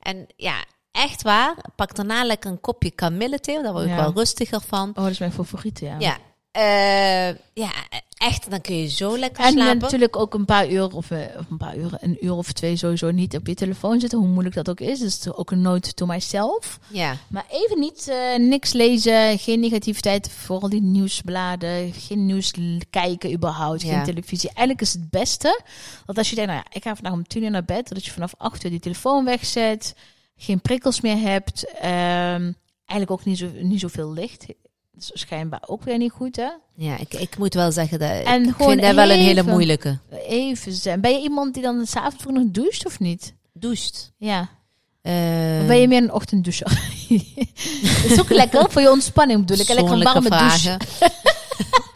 En 0.00 0.26
ja, 0.36 0.64
echt 0.98 1.22
waar. 1.22 1.54
Pak 1.76 1.94
daarna 1.94 2.24
lekker 2.24 2.50
een 2.50 2.60
kopje 2.60 2.90
kamillethee. 2.90 3.62
Daar 3.62 3.72
word 3.72 3.84
ik 3.84 3.90
Ja. 3.90 3.96
wel 3.96 4.12
rustiger 4.14 4.60
van. 4.60 4.88
Oh, 4.88 4.94
dat 5.02 5.10
is 5.10 5.18
mijn 5.18 5.32
favoriete, 5.32 5.84
ja. 5.84 5.96
Ja. 5.98 6.16
Eh, 6.50 7.28
ja, 7.54 7.70
echt. 8.16 8.50
Dan 8.50 8.60
kun 8.60 8.76
je 8.76 8.88
zo 8.88 9.18
lekker 9.18 9.44
En 9.44 9.52
slapen. 9.52 9.78
natuurlijk 9.78 10.16
ook 10.16 10.34
een 10.34 10.44
paar 10.44 10.68
uur 10.70 10.94
of, 10.94 11.10
eh, 11.10 11.20
een 11.50 11.56
paar 11.56 11.76
uren, 11.76 11.98
een 12.00 12.16
uur 12.20 12.32
of 12.32 12.52
twee 12.52 12.76
sowieso 12.76 13.10
niet 13.10 13.36
op 13.36 13.46
je 13.46 13.54
telefoon 13.54 14.00
zitten, 14.00 14.18
hoe 14.18 14.28
moeilijk 14.28 14.54
dat 14.54 14.68
ook 14.70 14.80
is. 14.80 14.98
Dus 14.98 15.32
ook 15.32 15.50
een 15.50 15.60
note 15.62 15.94
to 15.94 16.06
myself. 16.06 16.78
Ja. 16.88 17.16
Maar 17.28 17.44
even 17.50 17.78
niet, 17.80 18.08
eh, 18.08 18.38
niks 18.38 18.72
lezen, 18.72 19.38
geen 19.38 19.60
negativiteit, 19.60 20.30
vooral 20.30 20.68
die 20.68 20.82
nieuwsbladen, 20.82 21.92
geen 21.92 22.26
nieuws 22.26 22.52
kijken 22.90 23.32
überhaupt, 23.32 23.82
Ja. 23.82 23.94
geen 23.94 24.04
televisie. 24.04 24.48
Eigenlijk 24.48 24.80
is 24.80 24.92
het 24.92 25.10
beste 25.10 25.60
dat 26.06 26.18
als 26.18 26.28
je 26.30 26.34
denkt, 26.34 26.50
nou 26.50 26.62
ja, 26.64 26.76
ik 26.76 26.82
ga 26.82 26.94
vandaag 26.94 27.12
om 27.12 27.26
tien 27.26 27.42
uur 27.42 27.50
naar 27.50 27.64
bed, 27.64 27.88
dat 27.88 28.04
je 28.04 28.10
vanaf 28.10 28.34
acht 28.38 28.64
uur 28.64 28.70
die 28.70 28.80
telefoon 28.80 29.24
wegzet, 29.24 29.94
geen 30.38 30.60
prikkels 30.60 31.00
meer 31.00 31.16
hebt, 31.16 31.64
ehm, 31.80 32.52
eigenlijk 32.86 33.10
ook 33.10 33.24
niet, 33.24 33.38
zo, 33.38 33.50
niet 33.60 33.80
zoveel 33.80 34.12
licht. 34.12 34.46
Dat 34.92 35.10
is 35.14 35.20
schijnbaar 35.20 35.62
ook 35.66 35.82
weer 35.82 35.98
niet 35.98 36.12
goed, 36.12 36.36
hè? 36.36 36.48
Ja, 36.74 36.98
ik, 36.98 37.14
ik 37.14 37.38
moet 37.38 37.54
wel 37.54 37.72
zeggen 37.72 37.98
dat 37.98 38.10
En 38.10 38.48
ik 38.48 38.54
vind 38.56 38.80
dat 38.80 38.94
wel 38.94 39.10
een 39.10 39.18
hele 39.18 39.42
moeilijke. 39.42 39.98
Even 40.28 40.72
zijn. 40.72 41.00
Ben 41.00 41.10
je 41.10 41.20
iemand 41.22 41.54
die 41.54 41.62
dan 41.62 41.86
s'avonds 41.86 42.16
vroeg 42.22 42.32
nog 42.32 42.44
doucht 42.46 42.86
of 42.86 42.98
niet? 43.00 43.34
Doucht. 43.52 44.12
Ja. 44.18 44.48
Eh, 45.02 45.12
Of 45.60 45.66
ben 45.66 45.76
je 45.76 45.88
meer 45.88 46.02
een 46.02 46.12
ochtenddoucher? 46.12 46.66
dat 48.02 48.10
is 48.10 48.20
ook 48.20 48.30
lekker 48.30 48.66
voor 48.70 48.82
je 48.82 48.90
ontspanning 48.90 49.40
bedoel 49.40 49.58
ik. 49.58 49.68
Lekker 49.68 49.92
een 49.92 50.02
warme 50.02 50.28
douche. 50.28 50.76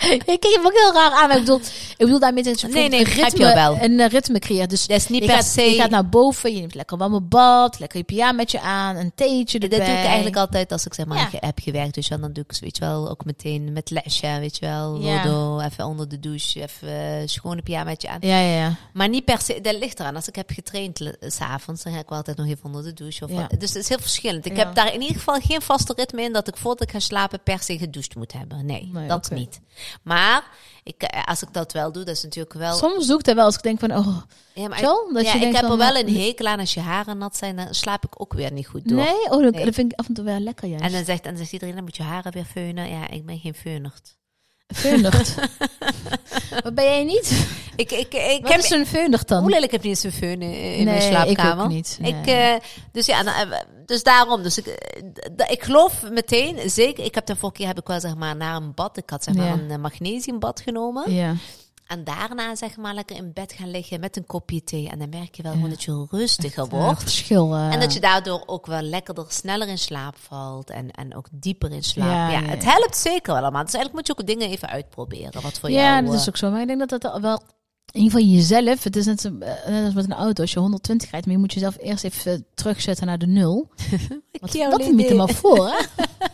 ik 0.14 0.22
kijk 0.24 0.42
je 0.44 0.60
ook 0.64 0.72
heel 0.72 0.92
raar 0.92 1.12
aan. 1.12 1.28
Maar 1.28 1.36
ik 1.36 1.44
bedoel, 1.44 1.60
ik 1.60 1.94
bedoel 1.98 2.18
daarmee 2.18 2.42
dat 2.42 2.60
je 2.60 2.68
Nee, 2.68 2.88
nee, 2.88 3.00
een 3.00 3.14
je 3.14 3.22
ritme, 3.22 3.54
wel. 3.54 3.78
een 3.80 4.00
eh, 4.00 4.08
ritme 4.08 4.38
creëert. 4.38 4.70
Dus 4.70 4.86
Dat 4.86 4.96
is 4.96 5.08
niet 5.08 5.20
je 5.20 5.26
per 5.26 5.34
gaat, 5.36 5.44
se... 5.44 5.62
je 5.62 5.76
gaat 5.80 5.90
naar 5.90 6.08
boven, 6.08 6.52
je 6.54 6.58
neemt 6.60 6.74
lekker 6.74 6.96
warme 6.96 7.20
bad, 7.20 7.78
lekker 7.78 7.98
je 7.98 8.04
pyjamaatje 8.04 8.60
aan, 8.60 8.96
een 8.96 9.12
theetje 9.14 9.58
Dat 9.58 9.70
doe 9.70 9.80
ik 9.80 9.86
eigenlijk 9.86 10.36
altijd 10.36 10.72
als 10.72 10.86
ik 10.86 10.94
zeg 10.94 11.06
maar 11.06 11.18
Ja. 11.32 11.38
heb 11.40 11.58
gewerkt. 11.62 11.94
Dus 11.94 12.08
dan 12.08 12.20
doe 12.32 12.44
ik 12.48 12.56
weet 12.60 12.76
je 12.76 12.84
wel 12.84 13.10
ook 13.10 13.24
meteen 13.24 13.72
met 13.72 13.90
lesje, 13.90 14.36
weet 14.40 14.56
je 14.58 14.66
wel. 14.66 15.00
Ja. 15.00 15.22
Rodo, 15.22 15.60
even 15.60 15.84
onder 15.86 16.08
de 16.08 16.20
douche, 16.20 16.62
even 16.62 16.88
eh, 16.88 17.26
schone 17.26 17.62
pyjamaatje 17.62 18.08
aan. 18.08 18.18
Ja, 18.20 18.38
ja, 18.38 18.56
ja. 18.56 18.74
Maar 18.92 19.08
niet 19.08 19.24
per 19.24 19.40
se, 19.40 19.60
dat 19.60 19.78
ligt 19.78 20.00
eraan. 20.00 20.16
Als 20.16 20.28
ik 20.28 20.36
heb 20.36 20.50
getraind 20.50 20.98
le- 20.98 21.16
s'avonds, 21.20 21.82
dan 21.82 21.92
ga 21.92 21.98
ik 21.98 22.08
wel 22.08 22.18
altijd 22.18 22.36
nog 22.36 22.46
even 22.46 22.64
onder 22.64 22.82
de 22.82 22.92
douche. 22.92 23.24
Of 23.24 23.30
Ja. 23.30 23.36
wat. 23.50 23.60
Dus 23.60 23.68
het 23.72 23.82
is 23.82 23.88
heel 23.88 23.98
verschillend. 24.00 24.46
Ik 24.46 24.56
heb 24.56 24.74
daar 24.74 24.94
in 24.94 25.00
ieder 25.00 25.16
geval 25.16 25.40
geen 25.40 25.62
vaste 25.62 25.92
ritme 25.96 26.22
in 26.22 26.32
dat 26.32 26.48
ik 26.48 26.56
voordat 26.56 26.82
ik 26.82 26.90
ga 26.90 26.98
slapen 26.98 27.40
per 27.42 27.58
se 27.62 27.78
gedoucht 27.78 28.14
moet 28.16 28.32
hebben. 28.32 28.66
Nee, 28.66 28.90
Nee, 28.92 29.08
dat 29.08 29.30
niet. 29.30 29.60
Maar 30.02 30.44
ik, 30.82 31.02
eh, 31.02 31.24
als 31.24 31.42
ik 31.42 31.52
dat 31.52 31.72
wel 31.72 31.92
doe, 31.92 32.04
dat 32.04 32.16
is 32.16 32.22
natuurlijk 32.22 32.54
wel... 32.54 32.74
Soms 32.74 33.06
doe 33.06 33.18
ik 33.18 33.24
dat 33.24 33.34
wel 33.34 33.44
als 33.44 33.56
ik 33.56 33.62
denk 33.62 33.80
van, 33.80 33.96
oh, 33.96 34.16
ja, 34.54 34.68
maar 34.68 34.80
dat 34.80 35.24
ja, 35.24 35.34
je 35.34 35.46
ik 35.46 35.54
heb 35.54 35.62
er 35.62 35.76
wel 35.76 35.92
nou, 35.92 35.98
een 35.98 36.16
hekel 36.24 36.46
aan 36.46 36.58
als 36.58 36.74
je 36.74 36.80
haren 36.80 37.18
nat 37.18 37.36
zijn, 37.36 37.56
dan 37.56 37.74
slaap 37.74 38.04
ik 38.04 38.20
ook 38.20 38.32
weer 38.32 38.52
niet 38.52 38.66
goed 38.66 38.88
door. 38.88 38.98
nee, 38.98 39.24
oh, 39.30 39.42
dat, 39.42 39.54
Nee. 39.54 39.64
dat 39.64 39.74
vind 39.74 39.92
ik 39.92 39.98
af 39.98 40.08
en 40.08 40.14
toe 40.14 40.24
wel 40.24 40.38
lekker 40.38 40.68
juist. 40.68 40.84
En 40.84 40.92
dan 40.92 41.04
zegt, 41.04 41.22
en 41.22 41.28
dan 41.28 41.38
zegt 41.38 41.52
iedereen, 41.52 41.74
dan 41.74 41.84
moet 41.84 41.96
je 41.96 42.02
haren 42.02 42.32
weer 42.32 42.44
feunen. 42.44 42.88
Ja, 42.88 43.08
ik 43.08 43.26
ben 43.26 43.38
geen 43.38 43.54
feunert. 43.54 44.16
Veunigt. 44.72 45.34
Wat 46.64 46.74
ben 46.74 46.84
jij 46.84 47.04
niet? 47.04 47.46
Ik, 47.76 47.90
ik, 47.92 48.14
ik 48.14 48.42
Wat 48.42 48.50
heb... 48.52 48.60
is 48.60 48.70
een 48.70 48.86
veunigt 48.86 49.28
dan? 49.28 49.40
Hoe 49.42 49.50
lelijk 49.50 49.72
heb 49.72 49.82
je 49.82 49.88
eens 49.88 50.02
een 50.04 50.12
in, 50.22 50.40
in 50.42 50.84
mijn 50.84 50.98
Nee, 50.98 51.00
slaapkamer? 51.08 51.54
ik 51.56 51.60
ook 51.62 51.68
niet. 51.68 51.98
Nee. 52.00 52.14
Ik, 52.14 52.26
eh, 52.26 52.54
dus 52.92 53.06
ja, 53.06 53.22
nou, 53.22 53.50
eh, 53.50 53.58
dus 53.86 54.02
daarom. 54.02 54.42
Dus 54.42 54.58
ik, 54.58 54.66
eh, 54.66 55.50
ik 55.50 55.62
geloof 55.62 56.02
meteen, 56.10 56.70
zeker. 56.70 57.04
Ik 57.04 57.14
heb 57.14 57.26
de 57.26 57.36
vorige 57.36 57.58
keer 57.58 57.66
heb 57.66 57.78
ik 57.80 57.86
wel 57.86 58.00
zeg 58.00 58.14
maar 58.16 58.36
na 58.36 58.56
een 58.56 58.74
bad, 58.74 58.96
ik 58.96 59.10
had 59.10 59.24
zeg 59.24 59.34
maar 59.34 59.46
Ja. 59.46 59.74
een 59.74 59.80
magnesiumbad 59.80 60.60
genomen. 60.60 61.12
Ja. 61.14 61.34
En 61.86 62.04
daarna 62.04 62.54
zeg 62.54 62.76
maar 62.76 62.94
lekker 62.94 63.16
in 63.16 63.32
bed 63.32 63.52
gaan 63.52 63.70
liggen 63.70 64.00
met 64.00 64.16
een 64.16 64.26
kopje 64.26 64.64
thee. 64.64 64.88
En 64.88 64.98
dan 64.98 65.08
merk 65.08 65.34
je 65.34 65.42
wel 65.42 65.52
gewoon 65.52 65.70
dat 65.70 65.82
je 65.82 66.06
rustiger 66.10 66.62
Ja, 66.64 66.68
wordt. 66.68 67.00
verschil. 67.02 67.54
eh. 67.54 67.72
En 67.72 67.80
dat 67.80 67.92
je 67.92 68.00
daardoor 68.00 68.42
ook 68.46 68.66
wel 68.66 68.82
lekkerder, 68.82 69.24
sneller 69.28 69.68
in 69.68 69.78
slaap 69.78 70.16
valt. 70.18 70.70
En, 70.70 70.90
en 70.90 71.16
ook 71.16 71.26
dieper 71.32 71.72
in 71.72 71.82
slaap. 71.82 72.06
Ja, 72.08 72.30
Ja, 72.30 72.38
ja, 72.40 72.46
het 72.48 72.62
ja. 72.62 72.70
helpt 72.70 72.96
zeker 72.96 73.32
wel 73.32 73.42
allemaal. 73.42 73.64
Dus 73.64 73.74
eigenlijk 73.74 73.92
moet 73.94 74.06
je 74.16 74.22
ook 74.22 74.26
dingen 74.36 74.48
even 74.56 74.68
uitproberen. 74.68 75.42
Wat 75.42 75.58
voor 75.58 75.70
ja, 75.70 75.92
jou... 75.92 76.04
dat 76.04 76.14
is 76.14 76.20
eh, 76.22 76.28
ook 76.28 76.36
zo. 76.36 76.50
Maar 76.50 76.60
ik 76.60 76.66
denk 76.66 76.88
dat 76.88 77.00
dat 77.02 77.20
wel... 77.20 77.42
In 77.92 78.00
ieder 78.00 78.18
geval 78.18 78.34
jezelf. 78.34 78.82
Het 78.84 78.96
is 78.96 79.04
net, 79.06 79.24
eh, 79.24 79.30
net 79.66 79.84
als 79.84 79.94
met 79.94 80.04
een 80.04 80.12
auto. 80.12 80.42
Als 80.42 80.52
je 80.52 80.58
120 80.58 81.10
rijdt, 81.10 81.26
maar 81.26 81.34
je 81.34 81.40
moet 81.40 81.52
jezelf 81.52 81.76
eerst 81.80 82.04
even 82.04 82.46
terugzetten 82.54 83.06
naar 83.06 83.18
de 83.18 83.26
nul. 83.26 83.68
Moet 84.40 84.52
je 84.52 84.92
die- 84.96 85.14
maar 85.14 85.28
voor, 85.28 85.68
hè? 85.68 85.84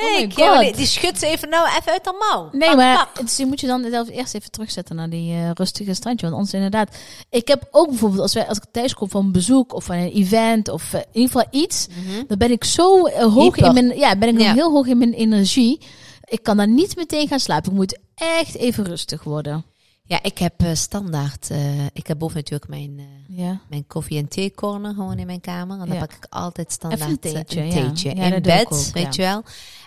Hey, 0.00 0.26
jou 0.26 0.48
God. 0.48 0.56
alleen- 0.58 0.72
die 0.72 0.86
schudt 0.86 1.18
ze 1.18 1.26
even 1.26 1.48
nou 1.48 1.68
even 1.78 1.92
uit 1.92 2.04
de 2.04 2.26
mouw. 2.30 2.48
Nee, 2.52 2.68
Pak, 2.68 2.76
maar 2.76 3.08
pak. 3.14 3.20
dus 3.26 3.36
je 3.36 3.46
moet 3.46 3.60
je 3.60 3.66
dan 3.66 3.86
zelf 3.90 4.08
eerst 4.08 4.34
even 4.34 4.50
terugzetten 4.50 4.96
naar 4.96 5.08
die 5.10 5.32
eh, 5.32 5.50
rustige 5.54 5.94
strandje. 5.94 6.26
Want 6.26 6.36
anders 6.38 6.54
inderdaad... 6.54 6.96
Ik 7.30 7.48
heb 7.48 7.68
ook 7.70 7.88
bijvoorbeeld, 7.88 8.22
als, 8.22 8.32
wij, 8.34 8.46
als 8.48 8.56
ik 8.56 8.64
thuis 8.72 8.94
kom 8.94 9.08
van 9.10 9.24
een 9.24 9.32
bezoek 9.32 9.74
of 9.74 9.84
van 9.84 9.96
een 9.96 10.10
event 10.12 10.68
of 10.68 10.92
eh, 10.92 11.00
in 11.00 11.06
ieder 11.20 11.30
geval 11.30 11.60
iets... 11.62 11.86
Mhm. 11.88 12.22
Dan 12.26 12.38
ben 12.38 12.50
ik 12.50 12.64
zo 12.64 13.04
eh, 13.06 13.22
hoog 13.34 13.54
Hyper. 13.54 13.64
in 13.64 13.72
mijn... 13.86 13.98
Ja, 13.98 14.16
ben 14.16 14.28
ik 14.28 14.40
Ja. 14.40 14.52
heel 14.54 14.70
hoog 14.72 14.86
in 14.86 14.98
mijn 14.98 15.12
energie. 15.12 15.80
Ik 16.24 16.42
kan 16.42 16.56
dan 16.56 16.74
niet 16.74 16.96
meteen 16.96 17.28
gaan 17.28 17.40
slapen. 17.40 17.70
Ik 17.70 17.76
moet 17.76 17.98
echt 18.14 18.54
even 18.56 18.84
rustig 18.84 19.24
worden. 19.24 19.64
Ja, 20.10 20.22
ik 20.22 20.38
heb 20.38 20.54
eh, 20.62 20.74
standaard. 20.74 21.50
eh, 21.50 21.84
ik 21.92 22.06
heb 22.06 22.18
boven 22.18 22.36
natuurlijk 22.36 22.70
mijn, 22.70 22.98
eh, 22.98 23.38
Ja. 23.38 23.60
mijn 23.68 23.86
koffie- 23.86 24.18
en 24.18 24.28
theecorner 24.28 24.94
gewoon 24.94 25.18
in 25.18 25.26
mijn 25.26 25.40
kamer. 25.40 25.80
En 25.80 25.86
dan 25.86 25.94
Ja. 25.96 26.00
pak 26.00 26.12
ik 26.12 26.26
altijd 26.30 26.72
standaard 26.72 27.10
een 27.10 27.18
theetje, 27.18 27.60
een 27.60 27.66
ja. 27.66 27.72
theetje 27.72 28.14
Ja, 28.16 28.22
in 28.34 28.42
bed, 28.42 28.66
ook, 28.72 28.84
weet 28.92 29.14
je 29.14 29.22
wel. 29.22 29.42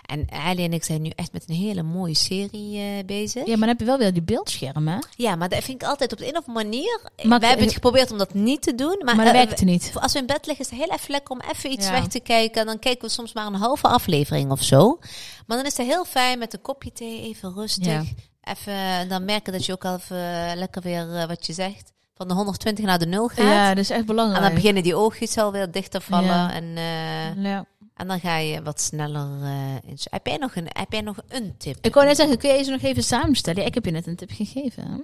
En 0.06 0.26
Ali 0.30 0.64
en 0.64 0.72
ik 0.72 0.84
zijn 0.84 1.02
nu 1.02 1.08
echt 1.14 1.32
met 1.32 1.44
een 1.48 1.54
hele 1.54 1.82
mooie 1.82 2.14
serie 2.14 3.04
bezig. 3.04 3.42
ja, 3.46 3.50
maar 3.50 3.58
dan 3.58 3.68
heb 3.68 3.78
je 3.78 3.84
wel 3.84 3.98
weer 3.98 4.12
die 4.12 4.22
beeldscherm, 4.22 4.88
hè? 4.88 4.98
Ja, 5.16 5.36
maar 5.36 5.48
dat 5.48 5.64
vind 5.64 5.82
ik 5.82 5.88
altijd 5.88 6.12
op 6.12 6.18
de 6.18 6.28
een 6.28 6.36
of 6.36 6.46
andere 6.46 6.64
manier. 6.68 7.00
Maar- 7.22 7.40
we 7.40 7.46
hebben 7.46 7.64
het 7.64 7.74
geprobeerd 7.74 8.10
om 8.12 8.18
dat 8.18 8.34
niet 8.34 8.62
te 8.62 8.74
doen. 8.74 9.00
Maar, 9.04 9.16
Maar 9.16 9.24
dat 9.24 9.34
eh, 9.34 9.44
werkt 9.44 9.64
niet. 9.64 9.92
Als 9.94 10.12
we 10.12 10.18
in 10.18 10.26
bed 10.26 10.46
liggen, 10.46 10.64
is 10.64 10.70
het 10.70 10.80
heel 10.80 10.94
even 10.96 11.10
lekker 11.10 11.34
om 11.34 11.40
even 11.52 11.72
iets 11.72 11.90
weg 11.90 12.06
te 12.06 12.20
kijken. 12.20 12.60
En 12.60 12.66
dan 12.66 12.78
kijken 12.78 13.06
we 13.06 13.12
soms 13.12 13.32
maar 13.32 13.46
een 13.46 13.54
halve 13.54 13.88
aflevering 13.88 14.50
of 14.50 14.62
zo. 14.62 14.98
Maar 15.46 15.56
dan 15.56 15.66
is 15.66 15.76
het 15.76 15.86
heel 15.86 16.04
fijn 16.04 16.38
met 16.38 16.52
een 16.54 16.60
kopje 16.62 16.92
thee, 16.92 17.20
even 17.22 17.52
rustig. 17.54 18.02
Even, 18.44 18.72
en 18.72 19.08
dan 19.08 19.24
merken 19.24 19.52
dat 19.52 19.66
je 19.66 19.72
ook 19.72 19.84
al 19.84 19.94
even 19.94 20.16
eh, 20.16 20.52
lekker 20.56 20.82
weer, 20.82 21.14
eh, 21.16 21.26
wat 21.26 21.46
je 21.46 21.52
zegt, 21.52 21.92
van 22.14 22.28
de 22.28 22.34
120 22.34 22.84
naar 22.84 22.98
de 22.98 23.06
0 23.06 23.28
gaat. 23.28 23.38
Ja, 23.38 23.68
dat 23.68 23.78
is 23.84 23.90
echt 23.90 24.00
en 24.00 24.06
belangrijk. 24.06 24.42
dan 24.44 24.54
beginnen 24.54 24.82
die 24.82 24.94
oogjes 24.94 25.36
alweer 25.38 25.70
dichter 25.70 26.00
vallen. 26.00 26.26
Ja. 26.26 26.52
En, 26.52 26.64
eh, 26.76 27.42
Ja. 27.44 27.64
en 27.96 28.06
dan 28.08 28.20
ga 28.20 28.36
je 28.36 28.62
wat 28.62 28.80
sneller 28.80 29.28
eh 29.42 29.74
in. 29.90 29.98
Heb 30.10 30.26
jij, 30.26 30.36
nog 30.36 30.56
een, 30.56 30.66
heb 30.72 30.92
jij 30.92 31.00
nog 31.00 31.16
een 31.28 31.54
tip? 31.58 31.76
Ik 31.80 31.94
wou 31.94 32.06
net 32.06 32.16
zeggen, 32.16 32.38
kun 32.38 32.50
je 32.54 32.62
ze 32.64 32.70
nog 32.70 32.82
even 32.82 33.02
samenstellen? 33.04 33.64
Ik 33.66 33.74
heb 33.74 33.84
je 33.84 33.90
net 33.90 34.06
een 34.06 34.16
tip 34.16 34.30
gegeven. 34.32 34.90
hè? 34.90 34.96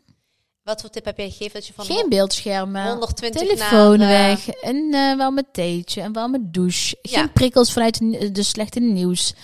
Wat 0.62 0.81
voor 0.81 0.90
tip 0.90 1.05
heb 1.05 1.16
jij 1.16 1.31
gegeven? 1.31 1.53
Dat 1.53 1.66
je 1.66 1.72
van 1.72 1.85
Geen 1.85 2.09
beeldschermen. 2.09 2.87
120 2.88 3.40
Telefoon 3.42 3.98
naar, 3.98 4.11
eh, 4.11 4.26
weg. 4.26 4.62
Een 4.62 4.94
eh 4.94 5.16
warme 5.16 5.44
theetje. 5.53 6.03
Een 6.03 6.12
warme 6.12 6.38
douche. 6.42 6.96
Geen 7.03 7.22
Ja. 7.22 7.29
prikkels 7.29 7.72
vanuit 7.72 7.98
de 8.35 8.42
slechte 8.42 8.81
nieuws. 8.81 9.35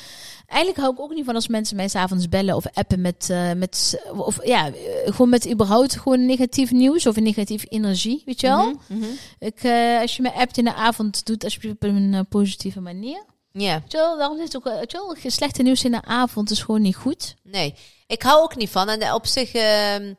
Eigenlijk 0.46 0.80
hou 0.80 0.92
ik 0.92 1.00
ook 1.00 1.14
niet 1.14 1.24
van 1.24 1.35
als 1.35 1.48
mensen 1.48 1.76
mij 1.76 1.88
s'avonds 1.88 2.28
bellen 2.28 2.56
of 2.56 2.64
appen 2.74 3.00
met, 3.00 3.30
eh, 3.30 3.52
met 3.52 4.02
of 4.16 4.44
ja, 4.46 4.66
eh, 4.66 4.74
gewoon 5.04 5.28
met 5.28 5.50
überhaupt 5.50 5.96
gewoon 5.98 6.26
negatief 6.26 6.70
nieuws 6.70 7.06
of 7.06 7.16
een 7.16 7.22
negatieve 7.22 7.66
energie, 7.66 8.22
weet 8.24 8.40
je 8.40 8.46
wel? 8.46 8.64
Mhm, 8.88 8.98
mhm. 8.98 9.11
Ik, 9.38 9.62
eh, 9.62 10.00
als 10.00 10.16
je 10.16 10.22
me 10.22 10.32
appt 10.32 10.59
in 10.59 10.64
de 10.64 10.74
avond, 10.74 11.24
doet 11.26 11.35
het 11.35 11.44
alsjeblieft 11.44 11.74
op 11.74 11.82
een 11.82 12.26
positieve 12.28 12.80
manier. 12.80 13.24
Ja, 13.52 13.82
daarom 13.88 14.37
is 14.38 14.44
het 14.44 14.56
ook, 14.56 14.64
wel, 14.92 15.16
slechte 15.26 15.62
nieuws 15.62 15.85
in 15.85 15.90
de 15.90 16.02
avond 16.02 16.50
is 16.50 16.62
gewoon 16.62 16.82
niet 16.82 16.96
goed. 16.96 17.35
nee. 17.42 17.74
Ik 18.06 18.22
hou 18.22 18.42
ook 18.42 18.56
niet 18.56 18.70
van. 18.70 18.88
En 18.88 19.12
op 19.12 19.26
zich, 19.26 19.52
ehm, 19.52 20.14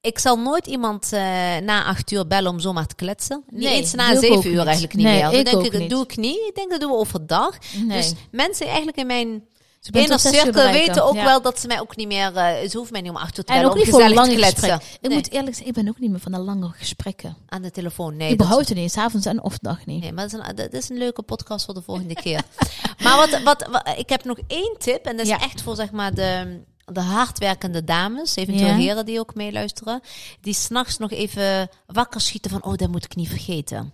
ik 0.00 0.18
zal 0.18 0.36
nooit 0.38 0.66
iemand 0.66 1.10
na 1.62 1.84
acht 1.84 2.10
uur 2.10 2.26
bellen 2.26 2.50
om 2.50 2.60
zomaar 2.60 2.86
te 2.86 2.94
kletsen. 2.94 3.44
Niet 3.48 3.62
Nee, 3.62 3.74
eens 3.76 3.94
na 3.94 4.18
zeven 4.20 4.50
uur 4.52 4.62
eigenlijk 4.64 4.94
niet 4.94 5.06
Nee, 5.06 5.22
meer. 5.22 5.38
Ik 5.38 5.44
denk 5.44 5.62
dat 5.72 5.80
niet. 5.80 5.90
doe 5.90 6.02
ik 6.02 6.16
niet. 6.16 6.46
Ik 6.48 6.54
denk 6.54 6.70
dat 6.70 6.80
doen 6.80 6.90
we 6.90 6.96
overdag. 6.96 7.58
Nee. 7.76 7.96
Dus 7.98 8.12
mensen 8.30 8.66
eigenlijk 8.66 8.96
in 8.96 9.06
mijn 9.06 9.44
Uur 9.92 10.18
cirkel 10.18 10.70
weten 10.70 11.04
ook 11.04 11.14
Ja. 11.14 11.24
wel 11.24 11.42
dat 11.42 11.60
ze 11.60 11.66
mij 11.66 11.80
ook 11.80 11.96
niet 11.96 12.06
meer... 12.08 12.36
eh 12.36 12.68
ze 12.68 12.76
hoeven 12.76 12.92
mij 12.92 13.00
niet 13.00 13.10
om 13.10 13.16
acht 13.16 13.38
uur 13.38 13.44
te 13.44 13.52
En 13.52 13.58
bellen 13.58 13.64
ook 13.70 13.72
om 13.72 13.78
niet 13.84 13.88
voor 13.94 14.08
lange 14.08 14.34
kletsen. 14.34 14.68
gesprek. 14.70 14.94
Ik 15.00 15.08
Nee, 15.08 15.16
moet 15.18 15.30
eerlijk 15.30 15.56
zeggen, 15.56 15.66
ik 15.66 15.82
ben 15.82 15.88
ook 15.88 15.98
niet 15.98 16.10
meer 16.10 16.20
van 16.20 16.32
de 16.32 16.38
lange 16.38 16.68
gesprekken. 16.76 17.36
aan 17.48 17.62
de 17.62 17.70
telefoon, 17.70 18.16
nee. 18.16 18.30
ik 18.30 18.38
behoud 18.38 18.68
het 18.68 18.78
niet, 18.78 18.92
s'avonds 18.92 19.26
en 19.26 19.42
of 19.42 19.58
dag 19.58 19.86
niet. 19.86 20.02
Nee, 20.02 20.12
maar 20.12 20.28
dat 20.28 20.40
is, 20.40 20.46
een, 20.48 20.56
dat 20.56 20.72
is 20.72 20.88
een 20.88 20.98
leuke 20.98 21.22
podcast 21.22 21.64
voor 21.64 21.74
de 21.74 21.82
volgende 21.82 22.14
keer. 22.14 22.42
Maar 23.02 23.16
wat, 23.16 23.42
wat, 23.42 23.66
wat- 23.70 23.94
ik 23.96 24.08
heb 24.08 24.24
nog 24.24 24.38
één 24.46 24.76
tip. 24.78 25.04
En 25.06 25.16
dat 25.16 25.24
is 25.26 25.32
Ja. 25.32 25.40
echt 25.40 25.62
voor 25.62 25.76
zeg 25.76 25.90
maar 25.90 26.14
de, 26.14 26.60
de 26.84 27.00
hardwerkende 27.00 27.84
dames. 27.84 28.36
Eventueel 28.36 28.66
Ja. 28.68 28.74
heren 28.76 29.06
die 29.06 29.18
ook 29.18 29.34
meeluisteren. 29.34 30.00
Die 30.40 30.54
s'nachts 30.54 30.98
nog 30.98 31.10
even 31.10 31.68
wakker 31.86 32.20
schieten 32.20 32.50
van... 32.50 32.64
Oh, 32.64 32.74
dat 32.76 32.88
moet 32.88 33.04
ik 33.04 33.16
niet 33.16 33.28
vergeten. 33.28 33.92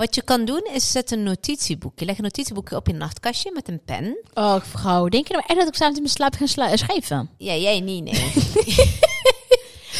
Wat 0.00 0.14
je 0.14 0.22
kan 0.22 0.44
doen 0.44 0.68
is 0.72 0.90
zet 0.90 1.10
een 1.10 1.22
notitieboekje. 1.22 2.04
Leg 2.04 2.16
een 2.16 2.22
notitieboekje 2.22 2.76
op 2.76 2.86
je 2.86 2.92
nachtkastje 2.92 3.50
met 3.54 3.68
een 3.68 3.80
pen. 3.84 4.18
Oh, 4.34 4.60
vrouw, 4.62 5.08
denk 5.08 5.26
je 5.26 5.32
nou 5.32 5.44
echt 5.46 5.58
dat 5.58 5.68
ik 5.68 5.74
s'avonds 5.74 5.96
in 5.96 6.02
mijn 6.02 6.14
slaap 6.14 6.34
ga 6.34 6.46
sla- 6.46 6.76
schrijven? 6.76 7.30
Ja, 7.38 7.54
jij 7.54 7.80
niet, 7.80 8.04
nee. 8.04 8.32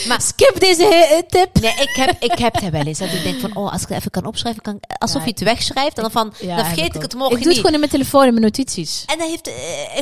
Maar 0.09 0.21
skip 0.21 0.61
deze 0.61 0.83
he- 0.85 1.23
tip. 1.29 1.61
Nee, 1.61 1.73
ik 1.73 1.91
heb, 1.97 2.17
ik 2.23 2.39
heb 2.39 2.55
het 2.61 2.71
wel 2.71 2.83
eens. 2.85 2.99
Dat 2.99 3.13
ik 3.13 3.23
denk 3.23 3.41
van, 3.41 3.57
oh, 3.57 3.73
als 3.73 3.83
ik 3.83 3.89
het 3.89 3.99
even 3.99 4.11
kan 4.11 4.25
opschrijven, 4.27 4.63
kan, 4.63 4.75
ik- 4.81 4.97
alsof 4.99 5.25
je 5.25 5.31
het 5.31 5.41
wegschrijft. 5.41 5.97
En 5.97 6.03
dan 6.03 6.11
van, 6.11 6.33
dan 6.47 6.65
vergeet 6.65 6.95
ik 6.95 7.03
het 7.03 7.15
morgen 7.15 7.37
Ik 7.37 7.43
doe 7.43 7.47
het 7.47 7.47
niet. 7.47 7.57
gewoon 7.57 7.73
in 7.73 7.79
mijn 7.79 7.91
telefoon 7.91 8.25
in 8.27 8.31
mijn 8.31 8.45
notities. 8.45 9.05
En 9.07 9.19
dat 9.19 9.29
heeft 9.29 9.49
eh, 9.49 9.55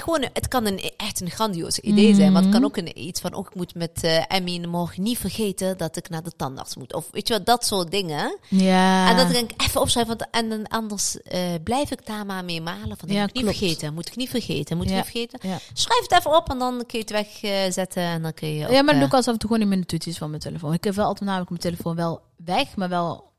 gewoon, 0.03 0.25
het 0.33 0.49
kan 0.49 0.67
een, 0.67 0.81
echt 0.97 1.21
een 1.21 1.31
grandioos 1.31 1.79
idee 1.79 2.15
zijn. 2.15 2.33
Maar 2.33 2.43
het 2.43 2.51
kan 2.51 2.65
ook 2.65 2.77
een, 2.77 2.99
iets 3.07 3.21
van, 3.21 3.35
oh, 3.35 3.47
ik 3.51 3.55
moet 3.55 3.75
met 3.75 3.91
eh 4.03 4.23
Emmy 4.29 4.65
morgen 4.69 5.03
niet 5.03 5.19
vergeten 5.19 5.77
dat 5.79 5.97
ik 5.97 6.09
naar 6.09 6.23
de 6.23 6.33
tandarts 6.37 6.77
moet. 6.77 6.95
Of 6.95 7.05
weet 7.11 7.29
je 7.29 7.35
wat, 7.35 7.47
dat 7.47 7.67
soort 7.67 7.91
dingen. 7.91 8.39
Ja. 8.49 9.11
En 9.11 9.17
dat 9.17 9.31
denk 9.31 9.51
ik 9.53 9.63
even 9.63 9.81
opschrijven, 9.81 10.17
want 10.19 10.31
en 10.31 10.49
dan 10.49 10.69
anders 10.69 11.21
eh, 11.23 11.41
blijf 11.65 11.91
ik 11.91 12.07
daar 12.07 12.27
maar 12.27 12.45
mee 12.45 12.61
malen. 12.61 12.97
Van, 12.99 13.09
Ja, 13.09 13.21
moet 13.21 13.29
ik 13.29 13.35
niet 13.35 13.43
klopt. 13.45 13.59
vergeten, 13.59 13.95
moet 13.95 14.07
ik 14.09 14.17
niet 14.17 14.31
vergeten, 14.31 14.77
moet 14.77 14.87
ik 14.87 14.93
Ja. 14.93 14.97
niet 14.97 15.07
vergeten. 15.11 15.39
Ja. 15.43 15.59
Schrijf 15.73 16.01
het 16.03 16.13
even 16.19 16.37
op 16.37 16.51
en 16.51 16.59
dan 16.59 16.77
kun 16.87 16.99
je 16.99 17.05
het 17.09 17.11
wegzetten 17.11 18.03
en 18.03 18.23
dan 18.23 18.35
kun 18.35 18.55
je 18.55 18.65
ook, 18.67 18.73
ja, 18.73 18.83
maar 18.83 18.85
dan 18.85 18.95
eh, 18.95 18.99
doe 18.99 19.09
ik 19.09 19.15
als 19.15 19.27
af 19.27 19.33
en 19.33 19.39
toe 19.39 19.49
gewoon 19.49 19.63
in 19.63 19.69
mijn 19.69 19.87
notities 19.92 20.18
van 20.18 20.29
mijn 20.31 20.42
telefoon. 20.42 20.72
Ik 20.72 20.85
heb 20.85 20.94
wel 20.94 21.05
altijd 21.07 21.24
namelijk 21.24 21.51
mijn 21.51 21.62
telefoon 21.62 21.96
wel 21.96 22.20
weg, 22.44 22.77
maar 22.77 22.88
wel 22.88 23.33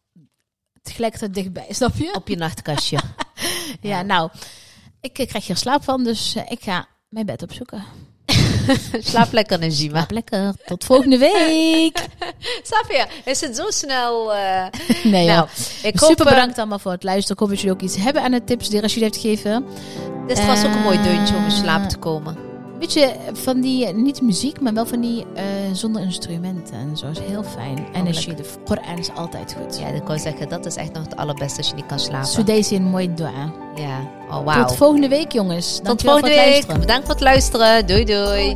tegelijkertijd 0.82 1.34
dichtbij, 1.34 1.66
snap 1.80 1.96
je? 1.96 2.14
op 2.14 2.28
je 2.28 2.36
nachtkastje. 2.36 3.00
Ja, 3.82 4.02
nou, 4.02 4.30
ik 5.02 5.18
eh, 5.20 5.28
krijg 5.28 5.48
hier 5.48 5.58
slaap 5.58 5.84
van, 5.84 6.04
dus 6.04 6.36
eh, 6.36 6.52
ik 6.52 6.64
ga 6.64 6.88
mijn 7.10 7.26
bed 7.26 7.44
opzoeken. 7.44 7.84
Slaap 9.12 9.32
lekker, 9.32 9.60
Najima. 9.60 9.96
Slaap 9.98 10.12
lekker. 10.12 10.54
Tot 10.66 10.84
volgende 10.84 11.18
week. 11.18 11.98
Je? 12.88 13.08
Is 13.26 13.42
het 13.42 13.56
zo 13.56 13.70
snel? 13.70 14.34
eh, 14.34 14.66
Nee, 15.04 15.28
nou, 15.28 15.48
ik 15.84 16.00
hoop, 16.00 16.10
Super 16.10 16.26
eh, 16.26 16.32
bedankt 16.34 16.58
allemaal 16.58 16.80
voor 16.80 16.92
het 16.92 17.04
luisteren. 17.04 17.34
Ik 17.34 17.40
hoop 17.40 17.50
dat 17.50 17.60
jullie 17.60 17.74
ook 17.76 17.82
iets 17.82 17.96
hebben 17.96 18.22
aan 18.24 18.32
de 18.32 18.44
tips 18.44 18.70
die 18.70 18.82
Rashid 18.82 19.02
heeft 19.02 19.18
gegeven. 19.18 19.66
Dit 20.28 20.46
was 20.46 20.66
ook 20.66 20.74
een 20.74 20.82
mooi 20.82 21.02
deuntje 21.02 21.36
om 21.36 21.44
in 21.44 21.52
slaap 21.52 21.90
te 21.90 21.98
komen. 21.98 22.49
Weet 22.80 22.94
je, 22.94 23.16
van 23.34 23.62
die, 23.62 23.94
niet 23.94 24.22
muziek, 24.22 24.60
maar 24.62 24.74
wel 24.74 24.86
van 24.86 25.02
die 25.02 25.26
eh, 25.34 25.44
zonder 25.74 26.02
instrumenten 26.02 26.74
en 26.74 26.98
zo. 26.98 27.08
is 27.08 27.20
heel 27.20 27.44
fijn. 27.44 27.88
En 27.94 28.08
als 28.08 28.26
je 28.26 28.34
de 28.34 28.46
Koran 28.66 28.98
is 28.98 29.10
altijd 29.16 29.56
goed. 29.62 29.80
Ja, 29.80 29.88
ik 29.88 30.04
wou 30.04 30.20
zeggen, 30.20 30.50
dat 30.50 30.66
is 30.66 30.76
echt 30.76 30.94
nog 30.94 31.04
het 31.04 31.16
allerbeste 31.16 31.58
als 31.58 31.68
je 31.68 31.76
niet 31.76 31.86
kan 31.86 32.00
slapen. 32.00 32.28
Sudesi 32.28 32.76
een 32.76 32.84
mooi 32.84 33.14
dua. 33.14 33.54
Ja, 33.76 34.00
oh 34.30 34.46
wauw. 34.46 34.66
Tot 34.66 34.76
volgende 34.76 35.08
week, 35.08 35.32
jongens. 35.32 35.80
Tot 35.84 36.02
volgende 36.02 36.28
week. 36.28 36.38
luisteren. 36.38 36.80
Bedankt 36.80 37.06
voor 37.06 37.14
het 37.14 37.24
luisteren. 37.24 37.88
Doei 37.88 38.06
doei. 38.06 38.54